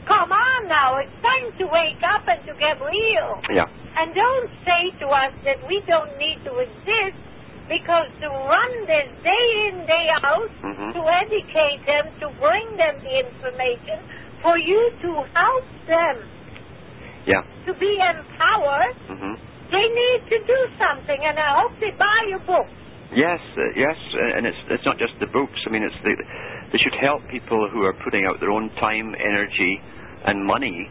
[0.06, 3.42] Come on now, it's time to wake up and to get real.
[3.50, 3.66] Yeah.
[3.98, 7.18] And don't say to us that we don't need to exist
[7.68, 10.94] because to run this day in, day out, Mhm.
[10.94, 14.00] to educate them, to bring them the information,
[14.42, 16.24] for you to help them
[17.26, 17.44] Yeah.
[17.66, 19.38] to be empowered, Mhm.
[19.72, 21.20] they need to do something.
[21.26, 22.68] And I hope they buy your book.
[23.14, 25.60] Yes, uh, yes, and it's it's not just the books.
[25.66, 26.16] I mean, it's the
[26.72, 29.82] they should help people who are putting out their own time, energy,
[30.26, 30.90] and money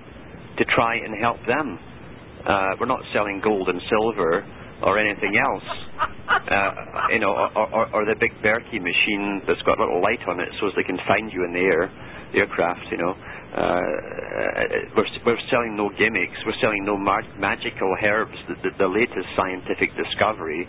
[0.57, 1.79] to try and help them.
[2.47, 4.45] Uh, we're not selling gold and silver
[4.83, 5.69] or anything else.
[6.29, 6.73] Uh,
[7.13, 10.41] you know, or, or, or the big Berkey machine that's got a little light on
[10.41, 11.91] it so as they can find you in the air,
[12.35, 13.15] aircraft, you know.
[13.57, 13.81] Uh,
[14.97, 16.37] we're, we're selling no gimmicks.
[16.45, 18.37] We're selling no mag- magical herbs.
[18.49, 20.69] The, the, the latest scientific discovery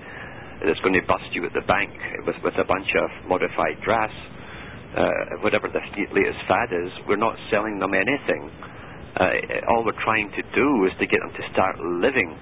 [0.63, 1.91] that's going to bust you at the bank
[2.26, 4.13] with, with a bunch of modified grass,
[4.96, 5.84] uh, whatever the
[6.15, 8.50] latest fad is, we're not selling them anything.
[9.20, 12.38] Uh, all we're trying to do is to get them to start living.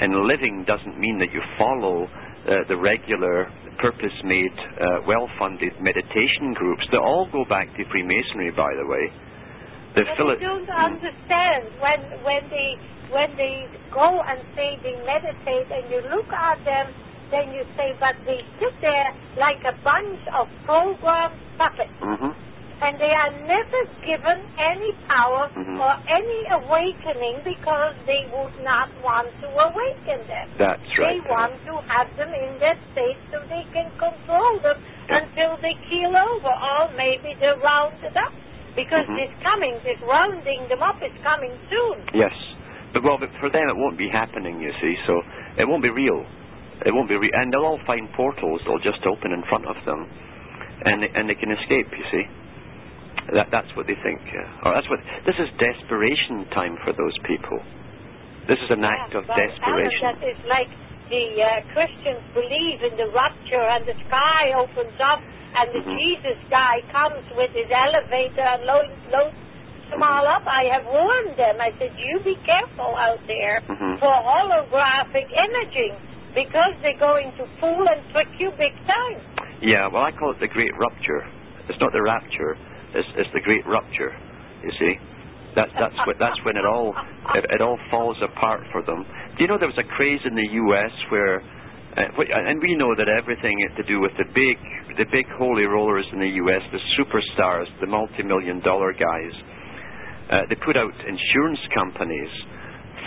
[0.00, 3.48] And living doesn't mean that you follow uh, the regular,
[3.80, 8.86] purpose made, uh, well funded meditation groups that all go back to Freemasonry, by the
[8.86, 9.04] way.
[9.96, 12.76] The but Philip- I don't understand when, when, they,
[13.08, 16.92] when they go and say they meditate and you look at them
[17.30, 21.90] then you say, but they sit there like a bunch of programmed puppets.
[21.98, 22.32] Mm-hmm.
[22.76, 25.80] And they are never given any power mm-hmm.
[25.80, 30.46] or any awakening because they would not want to awaken them.
[30.60, 31.16] That's right.
[31.16, 34.76] They want to have them in that state so they can control them
[35.08, 35.24] yeah.
[35.24, 38.32] until they keel over, or maybe they're rounded up.
[38.76, 39.24] Because mm-hmm.
[39.24, 41.96] this coming, this rounding them up is coming soon.
[42.12, 42.36] Yes.
[42.92, 45.24] But well, but for them it won't be happening, you see, so
[45.56, 46.24] it won't be real.
[46.84, 47.32] It won't be, real.
[47.32, 48.60] and they'll all find portals.
[48.68, 50.04] They'll just open in front of them,
[50.84, 51.88] and they, and they can escape.
[51.92, 52.24] You see,
[53.34, 54.22] that that's what they think.
[54.30, 57.58] Uh, or that's what this is desperation time for those people.
[58.46, 60.06] This is an yeah, act of desperation.
[60.06, 60.70] That is like
[61.10, 65.98] the uh, Christians believe in the rapture, and the sky opens up, and the mm-hmm.
[65.98, 69.34] Jesus guy comes with his elevator and loads loads
[69.90, 70.42] them all up.
[70.46, 71.62] I have warned them.
[71.62, 74.02] I said, you be careful out there mm-hmm.
[74.02, 75.94] for holographic imaging
[76.34, 79.18] because they're going to fool and trick you big time.
[79.62, 81.24] Yeah, well, I call it the great rupture.
[81.68, 82.58] It's not the rapture.
[82.94, 84.12] It's, it's the great rupture.
[84.62, 84.94] You see,
[85.56, 86.94] that, that's what, that's when it all
[87.34, 89.04] it, it all falls apart for them.
[89.36, 90.92] Do you know there was a craze in the U.S.
[91.10, 94.56] where, uh, and we know that everything to do with the big
[94.96, 99.34] the big holy rollers in the U.S., the superstars, the multi-million dollar guys,
[100.30, 102.32] uh, they put out insurance companies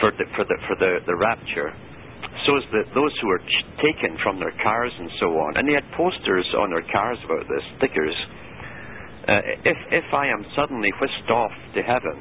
[0.02, 1.74] for the for the for the, the rapture
[2.46, 5.58] so as the, those who were ch- taken from their cars and so on.
[5.58, 8.16] And they had posters on their cars about this, stickers.
[9.30, 12.18] Uh, if, if I am suddenly whisked off to heaven,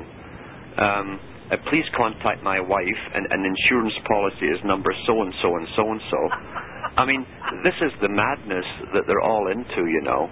[0.77, 5.57] um, uh, please contact my wife, and an insurance policy is number so and so
[5.57, 6.21] and so and so.
[7.01, 7.25] I mean,
[7.65, 10.29] this is the madness that they're all into, you know.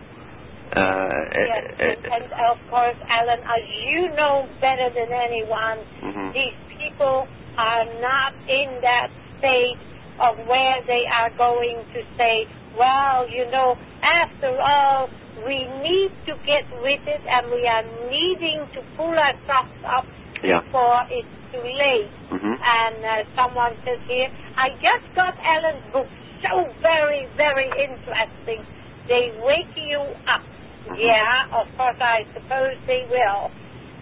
[0.77, 6.29] Uh, yes, and, and, of course, Alan, as you know better than anyone, mm-hmm.
[6.37, 7.25] these people
[7.57, 9.09] are not in that
[9.41, 9.81] state
[10.21, 12.45] of where they are going to say,
[12.77, 15.09] well, you know, after all,
[15.45, 20.07] we need to get with it and we are needing to pull ourselves up
[20.43, 20.63] yeah.
[20.65, 22.13] before it's too late.
[22.33, 22.57] Mm-hmm.
[22.57, 26.09] And uh, someone says here, I just got Alan's book,
[26.41, 28.65] so very, very interesting.
[29.09, 30.43] They wake you up.
[30.87, 31.03] Mm-hmm.
[31.03, 33.51] Yeah, of course, I suppose they will.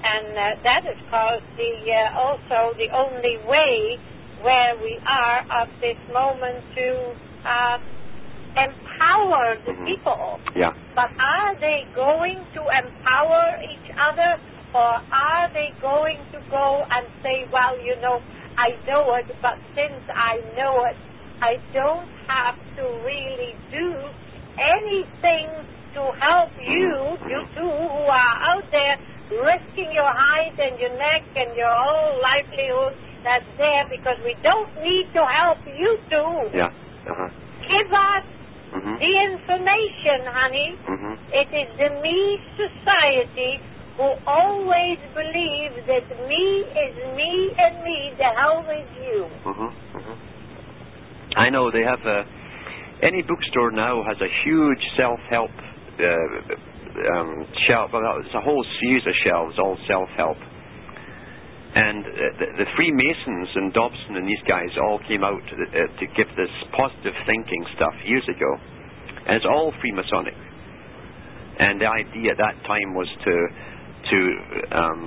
[0.05, 3.97] And uh, that is because the uh, also the only way
[4.45, 7.17] where we are at this moment to
[7.49, 7.81] uh,
[8.57, 9.87] empower the mm-hmm.
[9.87, 10.39] people.
[10.55, 10.73] Yeah.
[10.95, 14.39] But are they going to empower each other,
[14.75, 18.23] or are they going to go and say, well, you know,
[18.57, 20.97] I know it, but since I know it,
[21.43, 23.91] I don't have to really do
[24.55, 25.51] anything
[25.95, 27.31] to help you, mm-hmm.
[27.31, 28.99] you two who are out there
[29.31, 34.69] risking your hide and your neck and your whole livelihood that's there because we don't
[34.85, 36.53] need to help you two.
[36.53, 36.69] Yeah.
[37.09, 37.29] Uh-huh.
[37.65, 38.25] Give us
[38.75, 38.97] mm-hmm.
[38.99, 40.69] the information, honey.
[40.85, 41.15] Mm-hmm.
[41.31, 42.19] It is the me
[42.59, 43.63] society
[43.97, 49.27] who always believe that me is me and me, the hell is you.
[49.47, 49.71] Mm-hmm.
[49.99, 50.17] Mm-hmm.
[51.39, 52.27] I know they have a.
[53.03, 57.91] Any bookstore now has a huge self-help uh, um, shelf.
[57.93, 60.39] Well, it's a whole series of shelves, all self-help
[61.75, 62.07] and
[62.39, 66.31] the, the, Freemasons and Dobson and these guys all came out to, uh, to give
[66.39, 68.47] this positive thinking stuff years ago.
[69.27, 70.39] And it's all Freemasonic.
[71.59, 73.37] And the idea at that time was to
[74.05, 74.19] to
[74.71, 75.03] um,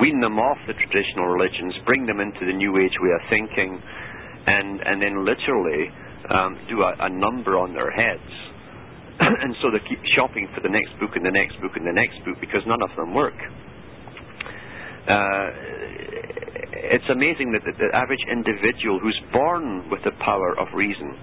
[0.00, 3.80] wean them off the traditional religions, bring them into the New Age way of thinking,
[4.46, 5.88] and and then literally
[6.28, 8.32] um, do a, a number on their heads.
[9.20, 11.96] and so they keep shopping for the next book and the next book and the
[11.96, 13.36] next book because none of them work.
[15.02, 15.50] Uh,
[16.92, 21.16] it's amazing that the, the, average individual who's born with the power of reason,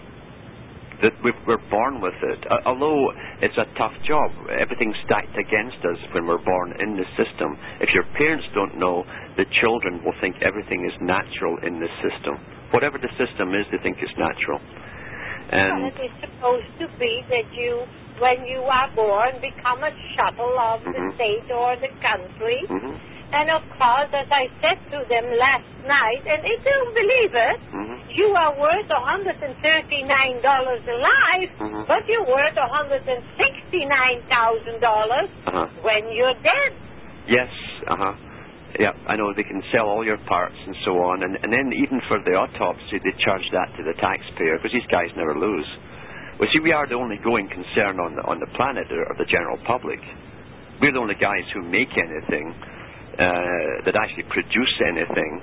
[0.99, 2.43] that we're born with it.
[2.67, 7.55] Although it's a tough job, everything's stacked against us when we're born in the system.
[7.79, 9.07] If your parents don't know,
[9.39, 12.35] the children will think everything is natural in the system.
[12.75, 14.59] Whatever the system is, they think it's natural.
[15.55, 17.87] And well, it is supposed to be that you,
[18.19, 20.93] when you are born, become a shuttle of mm-hmm.
[20.93, 22.59] the state or the country.
[22.67, 27.37] Mm-hmm and of course, as I said to them last night, and they don't believe
[27.37, 28.09] it, mm-hmm.
[28.09, 31.85] you are worth $139 alive, mm-hmm.
[31.85, 33.13] but you're worth $169,000
[35.45, 35.69] uh-huh.
[35.85, 36.73] when you're dead.
[37.29, 37.53] Yes,
[37.85, 38.17] uh huh.
[38.77, 41.73] Yeah, I know they can sell all your parts and so on, and, and then
[41.73, 45.65] even for the autopsy, they charge that to the taxpayer because these guys never lose.
[46.37, 49.25] Well, see, we are the only going concern on the on the planet, or the
[49.25, 49.99] general public.
[50.79, 52.53] We're the only guys who make anything
[53.19, 55.41] that actually produce anything,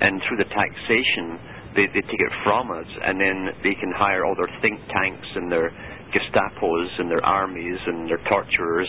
[0.00, 1.36] and through the taxation,
[1.76, 5.28] they, they take it from us, and then they can hire all their think tanks
[5.36, 5.70] and their
[6.08, 8.88] Gestapos and their armies and their torturers,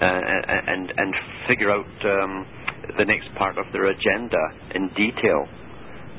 [0.00, 1.14] uh, and and
[1.48, 2.46] figure out um,
[2.98, 4.42] the next part of their agenda
[4.74, 5.48] in detail.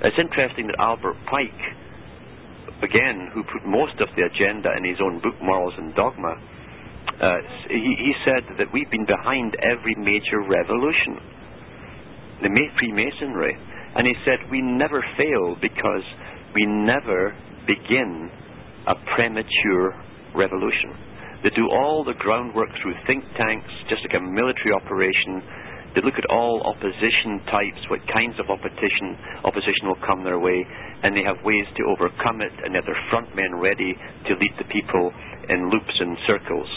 [0.01, 1.64] It's interesting that Albert Pike,
[2.82, 6.34] again, who put most of the agenda in his own book, Morals and Dogma,
[7.22, 7.38] uh,
[7.70, 11.22] he, he said that we've been behind every major revolution
[12.44, 13.56] the Freemasonry.
[13.96, 16.06] And he said, We never fail because
[16.54, 17.34] we never
[17.66, 18.30] begin
[18.88, 19.96] a premature
[20.36, 20.91] revolution.
[21.44, 25.44] They do all the groundwork through think tanks, just like a military operation.
[25.94, 29.14] They look at all opposition types, what kinds of opposition
[29.46, 30.66] opposition will come their way,
[31.04, 34.32] and they have ways to overcome it, and they have their front men ready to
[34.34, 35.14] lead the people
[35.52, 36.70] in loops and circles.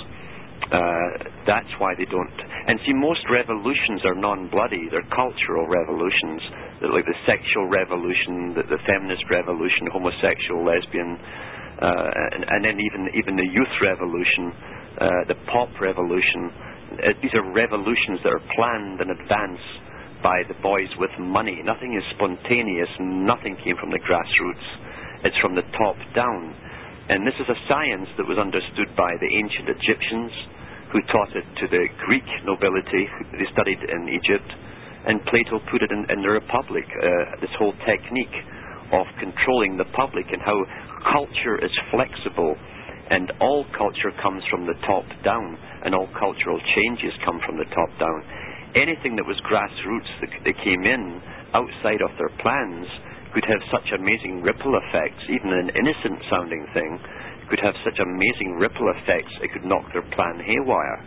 [0.66, 2.38] Uh, that's why they don't.
[2.66, 6.42] And see, most revolutions are non-bloody; they're cultural revolutions,
[6.82, 11.14] they're like the sexual revolution, the, the feminist revolution, homosexual, lesbian,
[11.78, 14.50] uh, and, and, then even even the youth revolution,
[14.98, 16.50] uh, the pop revolution.
[16.98, 19.62] Uh, these are revolutions that are planned in advance
[20.26, 21.62] by the boys with money.
[21.62, 22.90] Nothing is spontaneous.
[22.98, 24.66] Nothing came from the grassroots.
[25.22, 26.50] It's from the top down.
[27.06, 30.34] And this is a science that was understood by the ancient Egyptians
[30.96, 33.04] who taught it to the Greek nobility.
[33.36, 34.48] who studied in Egypt.
[35.04, 38.32] And Plato put it in, in the Republic, uh, this whole technique
[38.96, 40.56] of controlling the public and how
[41.12, 42.56] culture is flexible
[43.12, 47.68] and all culture comes from the top down and all cultural changes come from the
[47.76, 48.18] top down.
[48.74, 51.20] Anything that was grassroots that, that came in
[51.54, 52.88] outside of their plans
[53.36, 56.98] could have such amazing ripple effects, even an innocent sounding thing
[57.48, 61.02] could have such amazing ripple effects, it could knock their plan haywire.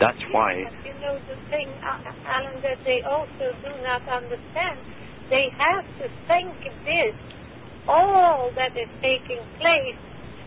[0.00, 0.60] That's why.
[0.84, 4.76] you know the thing, Alan, that they also do not understand.
[5.30, 6.52] They have to think
[6.84, 7.16] this,
[7.88, 9.96] all that is taking place,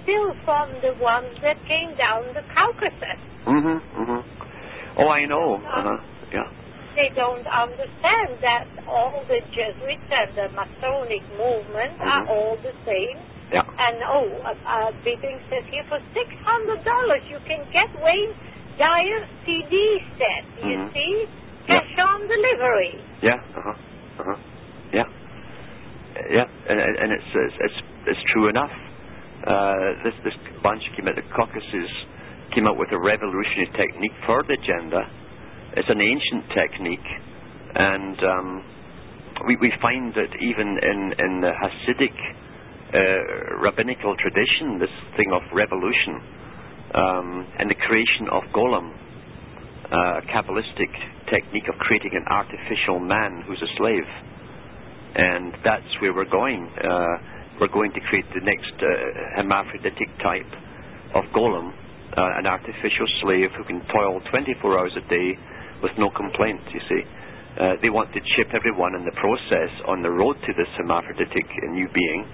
[0.03, 3.19] still from the ones that came down the Caucasus.
[3.45, 4.23] Mhm, mhm.
[4.97, 5.55] Oh, I know.
[5.55, 5.97] Uh huh.
[6.31, 6.47] Yeah.
[6.95, 12.03] They don't understand that all the Jesuits and the Masonic movement mm-hmm.
[12.03, 13.17] are all the same
[13.51, 13.65] yeah.
[13.65, 18.33] And oh, uh, uh, Beeping says here for six hundred dollars you can get Wayne
[18.77, 19.73] Dyer CD
[20.17, 20.45] set.
[20.63, 20.93] You mm-hmm.
[20.93, 21.25] see,
[21.67, 22.03] cash yeah.
[22.05, 22.93] on delivery.
[23.21, 23.41] Yeah.
[23.55, 23.75] Uh huh.
[24.19, 24.37] Uh huh.
[24.93, 25.09] Yeah.
[26.19, 28.71] Yeah, and, and it's, it's it's it's true enough.
[29.45, 31.93] Uh, this this bunch came out the Caucasus
[32.53, 35.05] came up with a revolutionary technique for the agenda.
[35.77, 37.09] It's an ancient technique,
[37.75, 38.49] and um,
[39.47, 42.17] we we find that even in in the Hasidic
[43.61, 46.21] rabbinical tradition, this thing of revolution,
[46.93, 48.89] um, and the creation of Golem,
[49.89, 50.93] uh, a Kabbalistic
[51.29, 54.09] technique of creating an artificial man who's a slave.
[55.15, 56.69] And that's where we're going.
[56.77, 60.49] Uh, we're going to create the next uh, hermaphroditic type
[61.13, 65.37] of Golem, uh, an artificial slave who can toil 24 hours a day
[65.81, 67.01] with no complaint, you see.
[67.59, 71.45] Uh, they want to chip everyone in the process on the road to this hermaphroditic
[71.73, 72.25] new being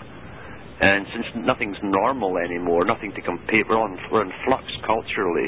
[0.81, 5.47] and since nothing's normal anymore, nothing to compare, we're, on, we're in flux culturally,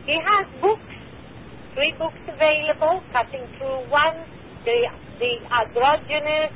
[0.07, 0.94] He has books,
[1.74, 4.16] three books available, cutting through one,
[4.64, 4.88] the,
[5.18, 6.52] the androgynous,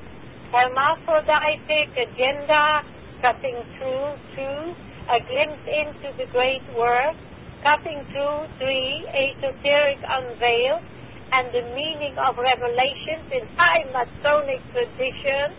[0.51, 2.82] hermaphroditic agenda,
[3.21, 4.61] cutting through two,
[5.09, 7.16] a glimpse into the great work,
[7.62, 10.81] cutting through three, esoteric unveil,
[11.31, 15.55] and the meaning of revelations in high Masonic tradition.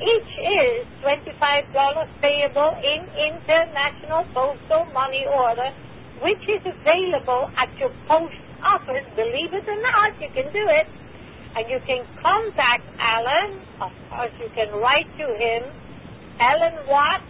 [0.00, 1.36] Each is $25
[2.24, 5.68] payable in international postal money order,
[6.24, 9.04] which is available at your post office.
[9.12, 10.88] Believe it or not, you can do it.
[11.52, 13.60] And you can contact Alan.
[13.82, 15.62] Of course, you can write to him.
[16.40, 17.28] Alan Watts,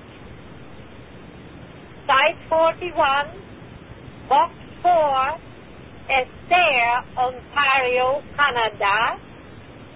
[2.06, 2.94] Site 41,
[4.28, 5.38] Box 4,
[6.10, 9.18] Esther, Ontario, Canada,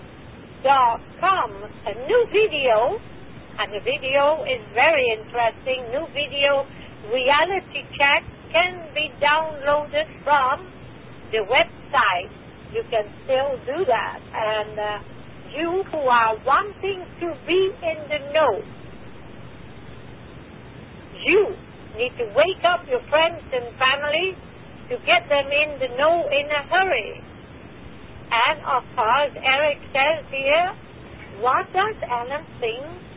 [1.86, 2.98] A new video,
[3.60, 5.86] and the video is very interesting.
[5.94, 6.66] New video
[7.14, 10.66] reality check can be downloaded from
[11.32, 12.32] the website.
[12.74, 14.20] You can still do that.
[14.34, 14.98] And uh,
[15.54, 18.62] you who are wanting to be in the know,
[21.22, 21.56] you
[21.98, 24.34] need to wake up your friends and family
[24.90, 27.22] to get them in the know in a hurry.
[28.34, 30.74] And of course, Eric says here,
[31.40, 33.13] what does Alan think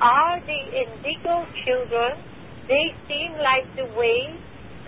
[0.00, 2.16] are the indigo children?
[2.68, 4.34] They seem like the way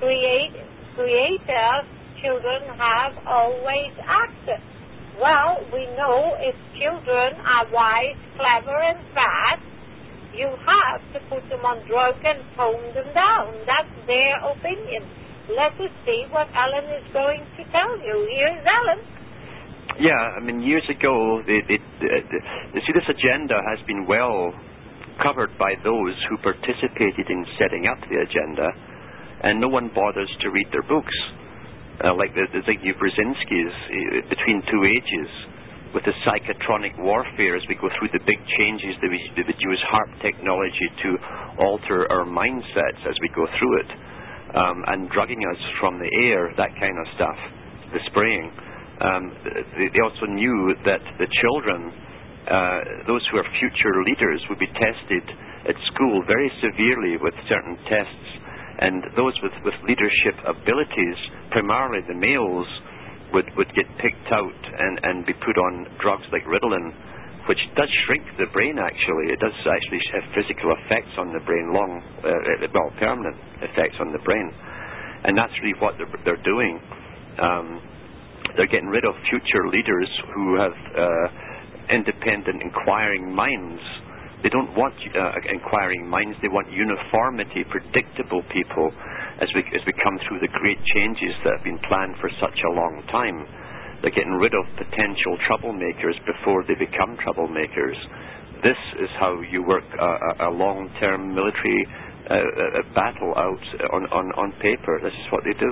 [0.02, 0.56] create,
[0.96, 1.86] creators
[2.22, 4.62] children have always acted.
[5.20, 9.62] Well, we know if children are wise, clever, and fast,
[10.32, 13.52] you have to put them on drugs and tone them down.
[13.68, 15.04] That's their opinion.
[15.52, 18.16] Let us see what Alan is going to tell you.
[18.32, 19.00] Here's Alan.
[20.00, 21.78] Yeah, I mean, years ago, they, they,
[22.80, 24.54] see, this agenda has been well
[25.22, 28.68] covered by those who participated in setting up the agenda,
[29.44, 31.14] and no one bothers to read their books
[32.04, 35.30] uh, like the, Zbigniew Brzezinski's uh, between two ages,
[35.94, 39.54] with the psychotronic warfare as we go through the big changes that we, that we
[39.60, 41.10] use HAARP technology to
[41.60, 43.90] alter our mindsets as we go through it,
[44.56, 47.38] um, and drugging us from the air, that kind of stuff,
[47.92, 48.48] the spraying.
[49.04, 49.36] Um,
[49.76, 51.92] they, they also knew that the children,
[53.06, 55.24] those who are future leaders, would be tested
[55.68, 58.28] at school very severely with certain tests
[58.82, 61.18] and those with, with leadership abilities,
[61.54, 62.66] primarily the males,
[63.32, 66.90] would, would get picked out and, and be put on drugs like Ritalin,
[67.48, 69.32] which does shrink the brain actually.
[69.32, 74.12] It does actually have physical effects on the brain, long, uh, well, permanent effects on
[74.12, 74.50] the brain.
[75.24, 76.82] And that's really what they're, they're doing.
[77.38, 77.80] Um,
[78.56, 81.26] they're getting rid of future leaders who have uh,
[81.92, 83.80] independent, inquiring minds
[84.42, 86.34] they don't want uh, inquiring minds.
[86.42, 88.90] They want uniformity, predictable people
[89.38, 92.58] as we, as we come through the great changes that have been planned for such
[92.66, 93.46] a long time.
[94.02, 97.94] They're getting rid of potential troublemakers before they become troublemakers.
[98.66, 100.10] This is how you work a,
[100.46, 101.86] a, a long-term military
[102.26, 104.98] uh, a battle out on, on, on paper.
[105.02, 105.70] This is what they do.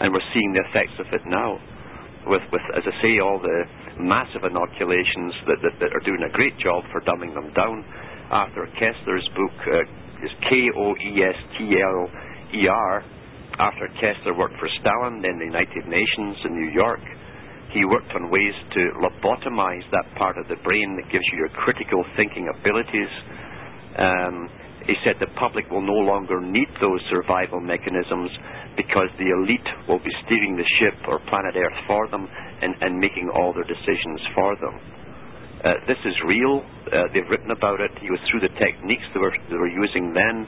[0.00, 1.56] And we're seeing the effects of it now
[2.26, 3.64] with, with as I say, all the
[4.00, 7.84] massive inoculations that, that, that, are doing a great job for dumbing them down.
[8.30, 11.84] Arthur Koestler's book uh, is K-O-E-S-T-L-E-R.
[13.58, 17.00] Arthur Koestler worked for Stalin, then the United Nations in New York.
[17.72, 21.50] He worked on ways to lobotomize that part of the brain that gives you your
[21.62, 23.10] critical thinking abilities.
[23.98, 24.48] Um,
[24.86, 28.30] he said the public will no longer need those survival mechanisms
[28.76, 33.00] because the elite will be steering the ship or planet Earth for them and, and
[33.00, 34.76] making all their decisions for them.
[35.64, 36.60] Uh, this is real.
[36.92, 37.90] Uh, they've written about it.
[38.04, 40.44] He was through the techniques they were, they were using then.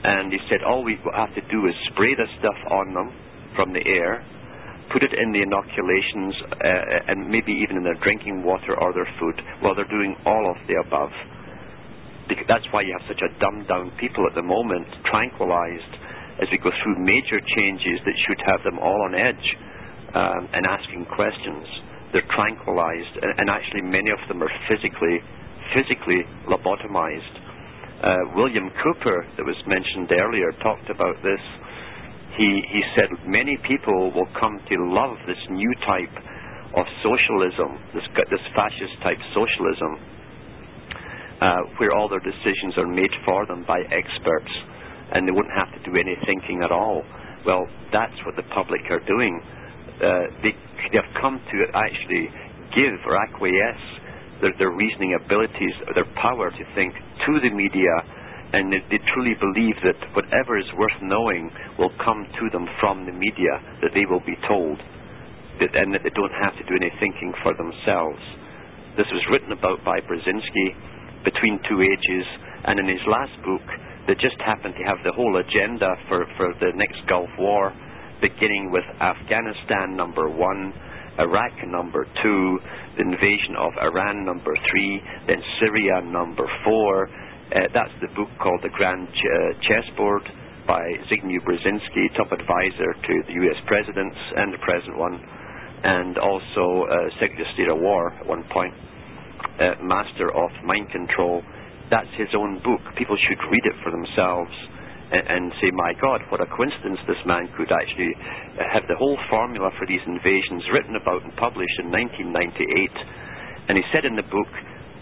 [0.00, 3.12] And he said all we have to do is spray this stuff on them
[3.52, 4.24] from the air,
[4.92, 6.32] put it in the inoculations,
[6.64, 9.36] uh, and maybe even in their drinking water or their food.
[9.60, 11.12] Well, they're doing all of the above.
[12.28, 15.94] That's why you have such a dumbed down people at the moment, tranquilized
[16.40, 19.46] as we go through major changes that should have them all on edge
[20.14, 21.66] um, and asking questions.
[22.12, 25.20] They're tranquilized, and, and, actually many of them are physically
[25.76, 27.34] physically lobotomized.
[28.00, 31.42] Uh, William Cooper, that was mentioned earlier, talked about this.
[32.40, 36.16] He he said many people will come to love this new type
[36.78, 40.00] of socialism, this this fascist type socialism,
[41.78, 44.52] where all their decisions are made for them by experts
[45.14, 47.02] and they wouldn't have to do any thinking at all.
[47.46, 49.40] Well, that's what the public are doing.
[49.98, 50.54] uh, they,
[50.92, 52.30] they have come to actually
[52.74, 53.86] give or acquiesce
[54.40, 56.94] their, their reasoning abilities, their power to think
[57.26, 57.90] to the media,
[58.54, 63.04] and they, they truly believe that whatever is worth knowing will come to them from
[63.04, 64.78] the media, that they will be told,
[65.58, 68.22] that, and that they don't have to do any thinking for themselves.
[68.94, 70.68] This was written about by Brzezinski
[71.28, 72.24] between two ages,
[72.64, 73.64] and in his last book,
[74.08, 77.68] they just happened to have the whole agenda for, for the next Gulf War,
[78.24, 80.72] beginning with Afghanistan number one,
[81.20, 82.58] Iraq number two,
[82.96, 87.10] the invasion of Iran number three, then Syria number four.
[87.52, 90.24] Uh, that's the book called The Grand Ch- uh, Chessboard
[90.66, 93.56] by Zbigniew Brzezinski, top advisor to the U.S.
[93.66, 95.16] presidents and the present one,
[95.84, 98.72] and also uh, Secretary of State of War at one point,
[99.58, 101.42] uh, master of mind control.
[101.90, 102.80] That's his own book.
[102.96, 104.52] People should read it for themselves
[105.10, 108.12] and, and say, my God, what a coincidence this man could actually
[108.72, 113.72] have the whole formula for these invasions written about and published in 1998.
[113.72, 114.48] And he said in the book,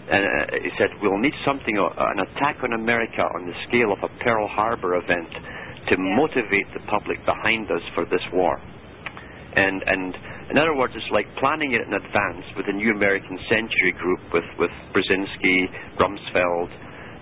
[0.07, 3.99] uh, he said, we'll need something, uh, an attack on America on the scale of
[4.03, 5.27] a Pearl Harbor event
[5.91, 6.15] to Yeah.
[6.15, 8.59] motivate the public behind us for this war.
[9.57, 10.13] And, and
[10.53, 14.21] in other words, it's like planning it in advance with the New American Century group
[14.29, 15.57] with, with Brzezinski,
[15.97, 16.69] Rumsfeld,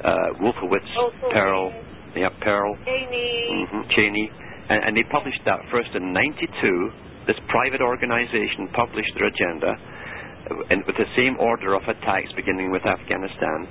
[0.03, 1.31] uh, Wolfowitz, Wolfowitz.
[1.31, 1.71] Pearl,
[2.15, 3.65] yeah, Pearl, Cheney.
[3.71, 4.27] hmm Cheney,
[4.69, 6.91] and, and they published that first in '92.
[7.25, 12.69] This private organization published their agenda, uh, and with the same order of attacks, beginning
[12.69, 13.65] with Afghanistan.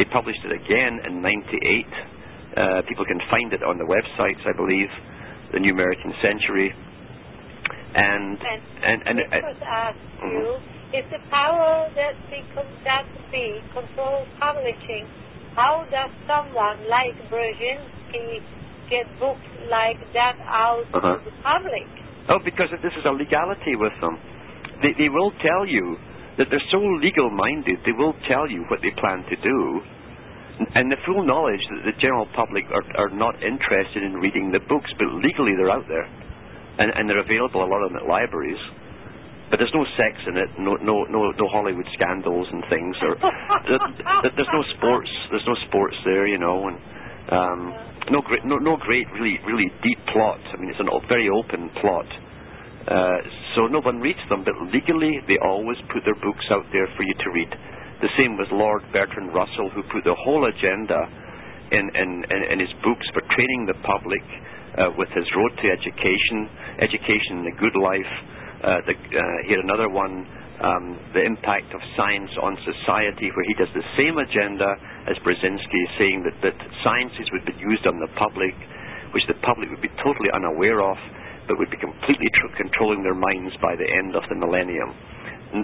[0.00, 1.28] They published it again in '98.
[2.56, 4.88] Uh, people can find it on the websites, I believe,
[5.52, 6.72] the New American Century.
[7.98, 10.30] And And, and and, uh, was asked Mhm.
[10.32, 10.46] you,
[10.98, 12.14] is the power that
[12.54, 15.04] con- that we control publishing,
[15.56, 18.40] how does someone like Brzezinski
[18.88, 21.16] get books like that out Uh-huh.
[21.18, 21.86] to the public?
[22.28, 24.18] Oh, because this is a legality with them.
[24.82, 25.98] They, they will tell you
[26.36, 29.82] that they're so legal minded, they will tell you what they plan to do.
[30.74, 34.60] And the full knowledge that the general public are, are not interested in reading the
[34.60, 36.06] books, but legally they're out there.
[36.78, 38.60] And, and they're available, a lot of them, at libraries.
[39.50, 42.94] But there's no sex in it, no, no, no, no Hollywood scandals and things.
[43.02, 43.16] Or
[43.66, 43.80] there,
[44.22, 45.10] there- there's no sports.
[45.32, 46.76] There's no sports there, you know, and
[47.32, 47.60] um,
[48.12, 50.38] no great, no, no great, really, really deep plot.
[50.52, 52.06] I mean, it's a very open plot.
[52.88, 53.18] Uh,
[53.56, 57.02] so no one reads them, but legally they always put their books out there for
[57.02, 57.50] you to read.
[58.00, 60.96] The same with Lord Bertrand Russell, who put the whole agenda
[61.72, 64.22] in, in, in, in his books for training the public
[64.78, 66.48] uh, with his Road to Education,
[66.78, 68.12] Education the Good Life.
[68.58, 70.26] Uh, the, uh, he had another one,
[70.62, 74.66] um, The Impact of Science on Society, where he does the same agenda
[75.06, 78.54] as Brzezinski, saying that, that sciences would be used on the public,
[79.14, 80.98] which the public would be totally unaware of,
[81.46, 84.90] but would be completely tr- controlling their minds by the end of the millennium.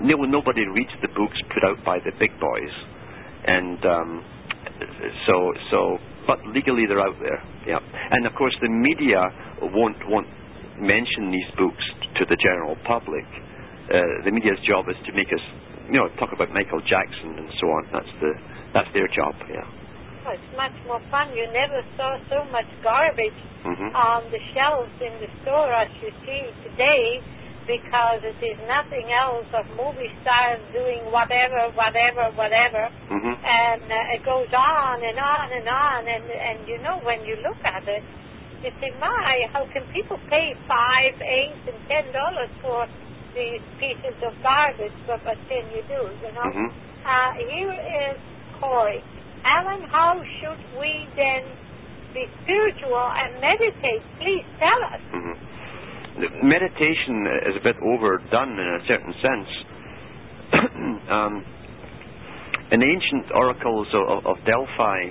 [0.06, 2.74] No, nobody reads the books put out by the big boys,
[3.44, 4.24] and um,
[5.26, 5.98] so so.
[6.26, 7.36] But legally, they're out there.
[7.68, 9.28] Yeah, and of course, the media
[9.60, 10.26] won't won't
[10.80, 11.84] mention these books
[12.18, 13.26] to the general public.
[13.90, 15.44] Uh, the media's job is to make us,
[15.86, 17.82] you know, talk about Michael Jackson and so on.
[17.92, 18.32] That's the
[18.72, 19.36] that's their job.
[19.46, 19.62] Yeah.
[20.26, 21.30] Oh, it's much more fun.
[21.36, 26.12] You never saw so much garbage hmm on the shelves in the store as you
[26.26, 27.22] see today
[27.64, 32.88] because it is nothing else of movie stars doing whatever, whatever, whatever.
[33.08, 36.00] hmm And uh, it goes on and on and on.
[36.08, 38.04] And, and you know, when you look at it,
[38.64, 42.88] you say, my, how can people pay five, eight, and ten dollars for
[43.36, 44.96] these pieces of garbage?
[45.06, 46.48] But, but then you do, you know.
[46.48, 46.70] hmm
[47.04, 48.16] Uh, here is
[48.58, 49.04] Corey.
[49.44, 51.44] Alan, how should we then
[52.16, 54.00] be spiritual and meditate?
[54.18, 55.00] Please tell us.
[55.12, 55.36] hmm
[56.46, 59.50] Meditation is a bit overdone in a certain sense.
[61.10, 61.44] um,
[62.70, 65.10] in ancient oracles of, of Delphi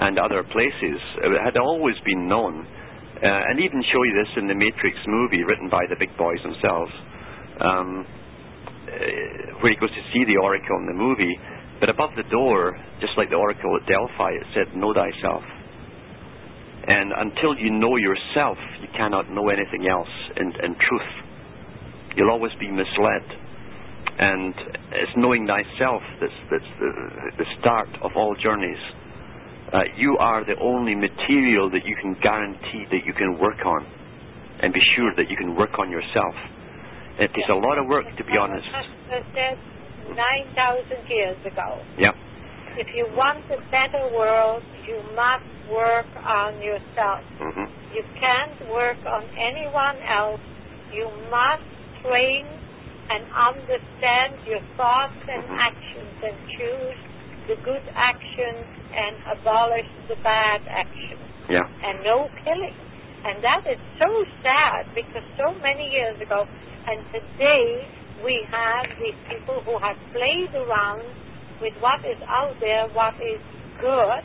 [0.00, 4.48] and other places, it had always been known, uh, and even show you this in
[4.48, 6.92] the Matrix movie written by the big boys themselves,
[7.60, 8.06] um,
[8.88, 11.36] uh, where he goes to see the oracle in the movie.
[11.80, 15.44] But above the door, just like the oracle at Delphi, it said, Know thyself.
[16.88, 21.12] And until you know yourself, you cannot know anything else in, in truth.
[22.16, 23.24] You'll always be misled.
[24.18, 24.54] And
[24.96, 26.90] it's knowing thyself that's, that's the,
[27.38, 28.80] the start of all journeys.
[29.72, 33.86] Uh, you are the only material that you can guarantee that you can work on.
[34.62, 36.34] And be sure that you can work on yourself.
[37.18, 38.66] It takes a lot of work, to be honest.
[39.08, 39.56] Said
[40.08, 41.80] 9,000 years ago.
[41.98, 42.12] Yeah.
[42.76, 47.22] If you want a better world, you must work on yourself.
[47.38, 50.40] hmm You can't work on anyone else.
[50.92, 51.66] You must
[52.02, 52.46] train
[53.10, 55.58] and understand your thoughts and Mhm.
[55.58, 56.98] actions and choose
[57.48, 61.64] the good actions and abolish the bad actions Yeah.
[61.84, 62.74] and no killing.
[63.24, 64.08] And that is so
[64.42, 66.46] sad because so many years ago,
[66.88, 67.84] and today
[68.24, 71.04] we have these people who have played around
[71.60, 73.40] with what is out there, what is
[73.80, 74.24] good,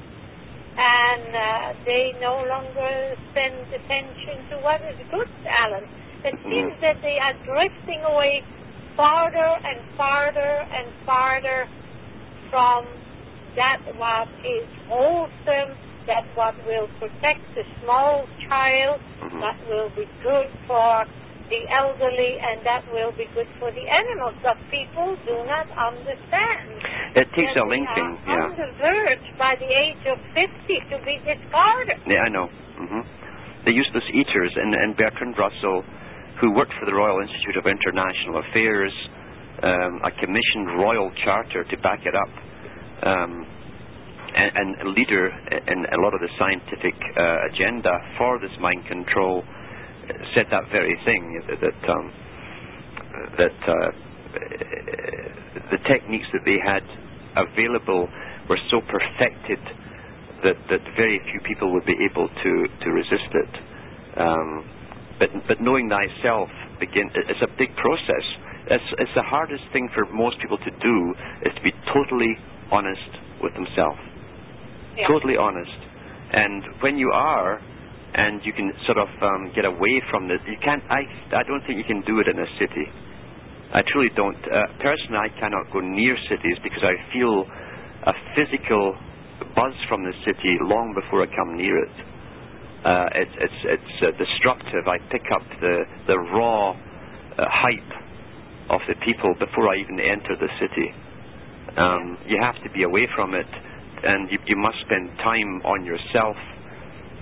[0.77, 5.83] and uh, they no longer spend attention to what is good, Alan.
[6.23, 8.43] It seems that they are drifting away
[8.95, 11.67] farther and farther and farther
[12.49, 12.87] from
[13.55, 15.75] that what is wholesome,
[16.07, 19.41] that what will protect the small child, Mhm.
[19.41, 21.05] that will be good for
[21.49, 24.33] the elderly, and that will be good for the animals.
[24.41, 26.81] But people do not understand.
[27.15, 28.17] It takes a linking.
[28.25, 28.45] We are Yeah.
[28.45, 31.99] on the verge by the age of 50 to be discarded.
[32.05, 32.47] Yeah, I know.
[32.77, 33.01] hmm
[33.63, 35.83] The useless eaters and, and Bertrand Russell,
[36.37, 38.93] who worked for the Royal Institute of International Affairs,
[39.63, 42.29] um, a commissioned royal charter to back it up,
[43.03, 43.45] um,
[44.35, 45.31] and, and a leader
[45.67, 50.63] in a lot of the scientific uh, agenda for this mind control, uh, said that
[50.71, 52.13] very thing that that, um,
[53.37, 54.05] that uh,
[55.71, 56.83] the techniques that they had
[57.35, 58.09] available
[58.49, 59.59] were so perfected
[60.43, 62.51] that, that very few people would be able to,
[62.83, 63.53] to resist it.
[64.19, 64.65] Um,
[65.17, 68.25] but, but knowing thyself begin, it's a big process.
[68.67, 70.97] It's, it's the hardest thing for most people to do
[71.45, 72.35] is to be totally
[72.71, 73.11] honest
[73.41, 73.99] with themselves.
[74.97, 75.07] Yeah.
[75.07, 75.77] Totally honest.
[76.31, 77.61] And when you are,
[78.15, 80.83] and you can sort of um, get away from this, you can't.
[80.89, 81.03] I,
[81.35, 82.87] I don't think you can do it in a city.
[83.73, 84.39] I truly don't.
[84.39, 87.43] Uh, personally, I cannot go near cities because I feel
[88.07, 88.95] a physical
[89.55, 91.95] buzz from the city long before I come near it.
[92.85, 94.87] Uh, it's it's it's uh, destructive.
[94.87, 97.91] I pick up the the raw uh, hype
[98.69, 100.93] of the people before I even enter the city.
[101.77, 103.47] Um, you have to be away from it,
[104.03, 106.35] and you, you must spend time on yourself,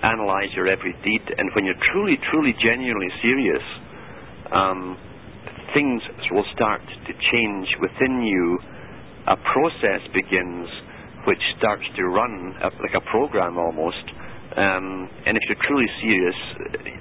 [0.03, 3.65] analyze your every deed, and when you're truly, truly, genuinely serious,
[4.53, 4.97] um,
[5.73, 6.01] things
[6.31, 8.59] will start to change within you.
[9.25, 10.67] A process begins
[11.25, 14.03] which starts to run like a program almost.
[14.55, 16.35] Um, and if you're truly serious,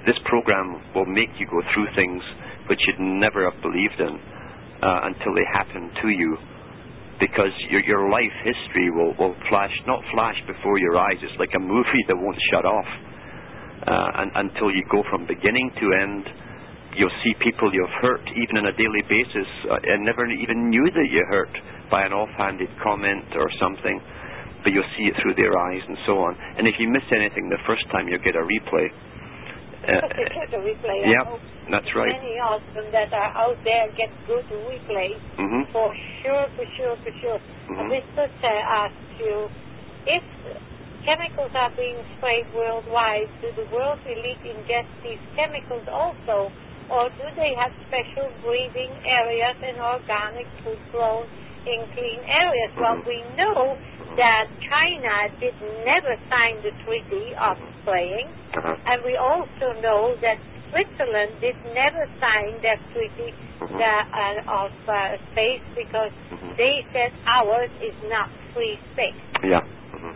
[0.07, 2.23] this program will make you go through things
[2.69, 4.15] which you'd never have believed in
[4.81, 6.37] uh, until they happen to you.
[7.23, 11.15] Because your your life history will, will flash, not flash before your eyes.
[11.23, 12.89] It's like a movie that won't shut off
[13.87, 16.23] uh, and, until you go from beginning to end.
[16.99, 20.83] You'll see people you've hurt even on a daily basis uh, and never even knew
[20.83, 21.55] that you hurt
[21.89, 23.97] by an offhanded comment or something,
[24.61, 26.35] but you'll see it through their eyes and so on.
[26.59, 28.91] And if you miss anything the first time, you'll get a replay.
[29.83, 31.07] Uh, Get a replay.
[31.07, 32.11] I Yep, hope that's right.
[32.11, 35.89] Many of them that are out there get good replays hmm for
[36.21, 37.39] sure, for sure, for sure.
[37.69, 37.89] Mhm.
[37.89, 38.29] Mr.
[38.41, 39.49] Chair asks you
[40.05, 40.23] if
[41.05, 46.51] chemicals are being sprayed worldwide, do the world elite ingest these chemicals also,
[46.89, 51.25] or do they have special breeding areas and organic food grown
[51.65, 52.71] in clean areas?
[52.77, 53.05] Well, Mhm.
[53.05, 53.77] we know
[54.15, 55.55] that China did
[55.85, 58.27] never sign the treaty of spraying.
[58.55, 58.75] Uh-huh.
[58.85, 60.37] And we also know that
[60.73, 63.29] Switzerland did never sign that treaty
[63.61, 63.77] Mhm.
[63.77, 66.57] that, uh, of uh, space because Mhm.
[66.57, 69.15] they said ours is not free space.
[69.43, 69.61] Yeah.
[69.93, 70.11] hmm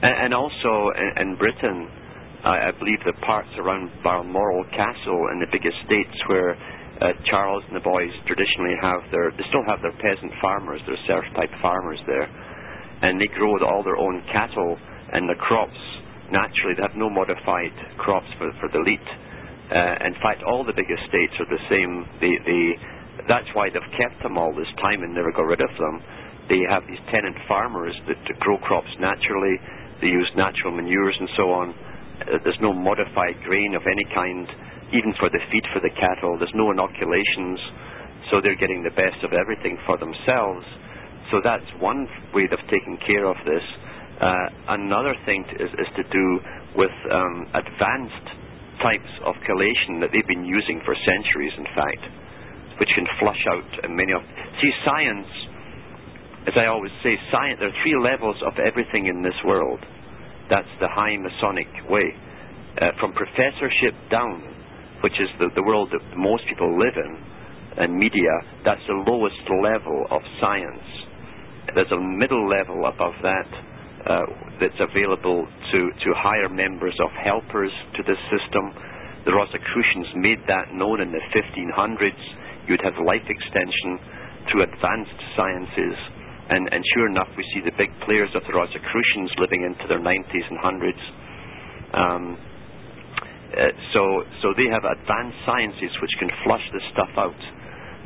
[0.00, 1.90] And, and also in, in Britain,
[2.44, 6.56] I, I believe the parts around Balmoral Castle and the big estates where
[7.00, 10.98] uh, Charles and the boys traditionally have their, they still have their peasant farmers, their
[11.06, 12.28] serf type farmers there,
[13.02, 14.78] and they grow all their own cattle
[15.12, 15.78] and the crops
[16.30, 16.74] naturally.
[16.74, 19.08] They have no modified crops for, for the elite.
[19.68, 22.08] Uh, in fact, all the big estates are the same.
[22.24, 22.62] They, they,
[23.28, 26.00] that's why they've kept them all this time and never got rid of them.
[26.48, 29.60] They have these tenant farmers that, grow crops naturally.
[30.00, 31.76] They use natural manures and so on.
[32.24, 34.48] Uh, there's no modified grain of any kind,
[34.96, 36.40] even for the feed for the cattle.
[36.40, 37.60] There's no inoculations,
[38.32, 40.64] so they're getting the best of everything for themselves.
[41.28, 43.64] So that's one way of taking care of this.
[44.16, 46.26] Uh, another thing to, is, is to do
[46.74, 48.37] with um, advanced
[48.82, 52.02] types of chelation that they've been using for centuries, in fact,
[52.78, 54.22] which can flush out many of.
[54.62, 55.28] See, science,
[56.46, 57.58] as I always say, science.
[57.60, 59.80] There are three levels of everything in this world.
[60.48, 62.08] That's the high Masonic way,
[62.80, 64.40] uh, from professorship down,
[65.02, 67.12] which is the, the world that most people live in,
[67.78, 68.32] and media.
[68.64, 70.88] That's the lowest level of science.
[71.74, 73.50] There's a middle level above that
[74.60, 78.72] that's available to, to higher members of helpers to this system.
[79.28, 82.24] The Rosicrucians made that known in the 1500s.
[82.68, 84.00] you'd have life extension
[84.48, 85.96] through advanced sciences.
[86.48, 90.00] And, and sure enough, we see the big players of the Rosicrucians living into their
[90.00, 91.02] 90s and 100s.
[91.92, 92.24] Um,
[93.52, 97.36] uh, so, so they have advanced sciences which can flush this stuff out.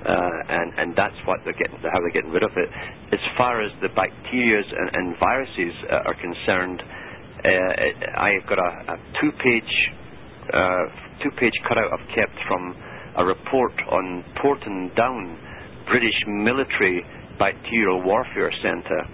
[0.03, 0.11] Uh,
[0.50, 2.68] and, and that's what they're getting, how they're getting rid of it.
[3.14, 8.70] As far as the bacteria and, and viruses uh, are concerned, uh, I've got a,
[8.94, 9.72] a two-page
[11.22, 12.74] two-page cutout I've kept from
[13.16, 15.38] a report on Porton Down,
[15.86, 17.07] British military
[17.38, 19.07] bacterial warfare centre,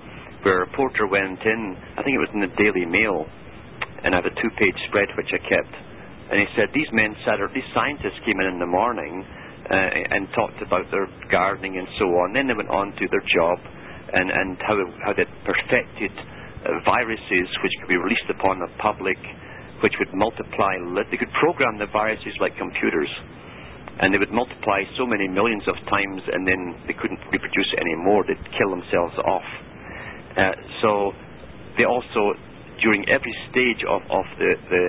[0.42, 1.76] where a reporter went in.
[1.96, 3.28] I think it was in the Daily Mail,
[4.04, 5.74] and I have a two-page spread which I kept.
[6.32, 9.24] And he said these men or these scientists came in in the morning
[9.68, 12.32] uh, and talked about their gardening and so on.
[12.32, 13.58] Then they went on to their job
[14.12, 16.12] and, and how, how they perfected
[16.64, 19.20] uh, viruses which could be released upon the public,
[19.84, 20.72] which would multiply.
[21.12, 23.12] They could program the viruses like computers,
[24.00, 28.24] and they would multiply so many millions of times, and then they couldn't reproduce anymore.
[28.24, 29.48] They'd kill themselves off.
[30.32, 31.12] Uh, so
[31.76, 32.32] they also,
[32.80, 34.84] during every stage of, of the, the,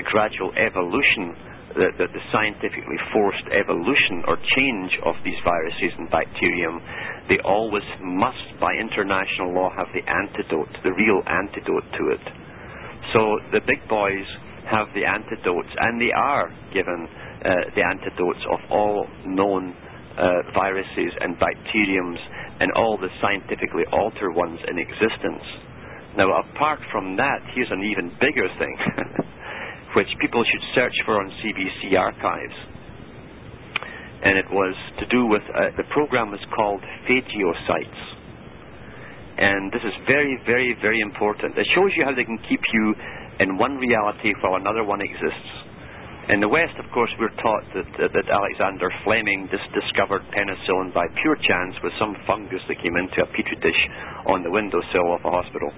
[0.00, 6.10] the gradual evolution the, the, the, scientifically forced evolution or change of these viruses and
[6.10, 6.80] bacterium,
[7.28, 12.24] they always must, by international law, have the antidote, the real antidote to it.
[13.12, 13.20] So
[13.52, 14.24] the big boys
[14.70, 17.08] have the antidotes, and they are given
[17.44, 19.74] uh, the antidotes of all known
[20.16, 22.20] uh, viruses and bacteriums
[22.60, 25.44] and all the scientifically altered ones in existence.
[26.16, 28.76] Now, apart from that, here's an even bigger thing.
[29.94, 32.58] which people should search for on CBC archives.
[34.24, 38.00] And it was to do with, uh, the program was called Phagocytes.
[39.36, 41.58] And this is very, very, very important.
[41.58, 42.94] It shows you how they can keep you
[43.40, 45.50] in one reality while another one exists.
[46.28, 50.94] In the West, of course, we're taught that, uh, that Alexander Fleming dis- discovered penicillin
[50.94, 53.82] by pure chance with some fungus that came into a petri dish
[54.26, 55.72] on the windowsill of a hospital,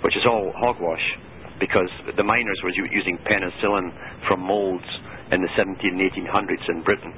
[0.00, 1.04] which is all hogwash
[1.60, 3.92] because the miners were using penicillin
[4.26, 4.88] from molds
[5.30, 7.14] in the 17 and 1800s in Britain.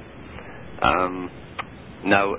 [0.83, 1.31] Um,
[2.05, 2.35] now,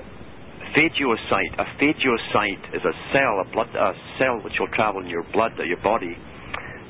[0.77, 5.25] phagocyte, a phagocyte is a cell, a blood a cell which will travel in your
[5.33, 6.15] blood or your body,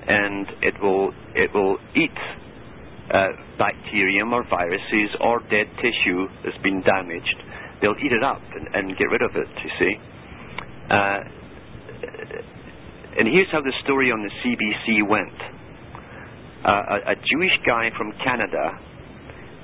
[0.07, 2.19] and it will it will eat
[3.13, 7.37] uh, bacterium or viruses or dead tissue that's been damaged.
[7.81, 9.49] They'll eat it up and, and get rid of it.
[9.63, 9.95] You see.
[10.91, 11.44] Uh,
[13.15, 15.39] and here's how the story on the CBC went.
[16.67, 18.75] Uh, a, a, Jewish guy from Canada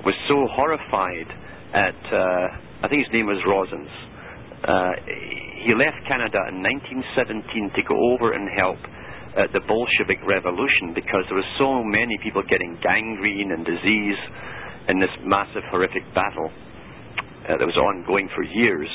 [0.07, 1.26] was so horrified
[1.74, 3.90] at, uh, I think his name was Rosens.
[4.62, 4.94] Uh,
[5.66, 8.78] he left Canada in 1917 to go over and help
[9.34, 14.20] uh, the Bolshevik Revolution because there were so many people getting gangrene and disease
[14.86, 16.53] in this massive, horrific battle
[17.48, 18.88] uh, that was ongoing for years.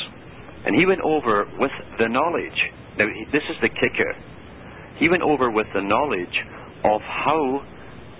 [0.64, 2.60] And he went over with the knowledge.
[2.95, 4.16] Now, this is the kicker
[4.98, 6.38] he went over with the knowledge
[6.84, 7.62] of how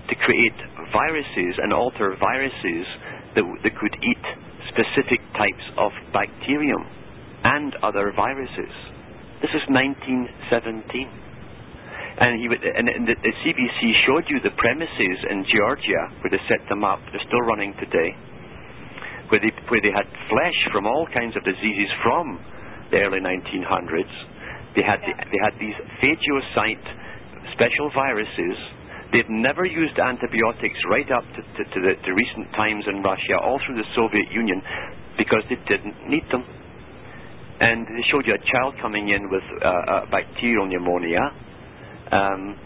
[0.08, 0.58] to create
[0.92, 2.86] viruses and alter viruses
[3.34, 4.24] that, that could eat
[4.70, 6.84] specific types of bacterium
[7.44, 8.72] and other viruses.
[9.40, 11.26] This is 1917.
[12.16, 16.32] And, he would, and, and the, the CBC showed you the premises in Georgia where
[16.32, 17.00] they set them up.
[17.12, 18.16] They're still running today.
[19.28, 22.40] Where they, where they had flesh from all kinds of diseases from
[22.90, 24.35] the early 1900s
[24.76, 25.74] they had, the, they had these
[26.04, 26.86] phagocyte
[27.56, 28.56] special viruses.
[29.10, 33.40] They'd never used antibiotics right up to, to, to, the, to recent times in Russia,
[33.40, 34.60] all through the Soviet Union,
[35.16, 36.44] because they didn't need them.
[37.56, 41.24] And they showed you a child coming in with uh, a bacterial pneumonia.
[42.12, 42.60] Um,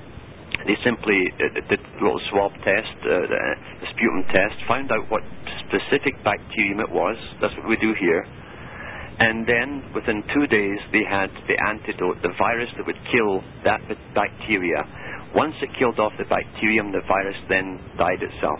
[0.66, 5.22] they simply uh, did a little swab test, uh, the sputum test, found out what
[5.70, 7.14] specific bacterium it was.
[7.40, 8.26] That's what we do here.
[9.20, 13.80] And then within two days, they had the antidote, the virus that would kill that
[14.14, 14.80] bacteria.
[15.34, 18.58] Once it killed off the bacterium, the virus then died itself.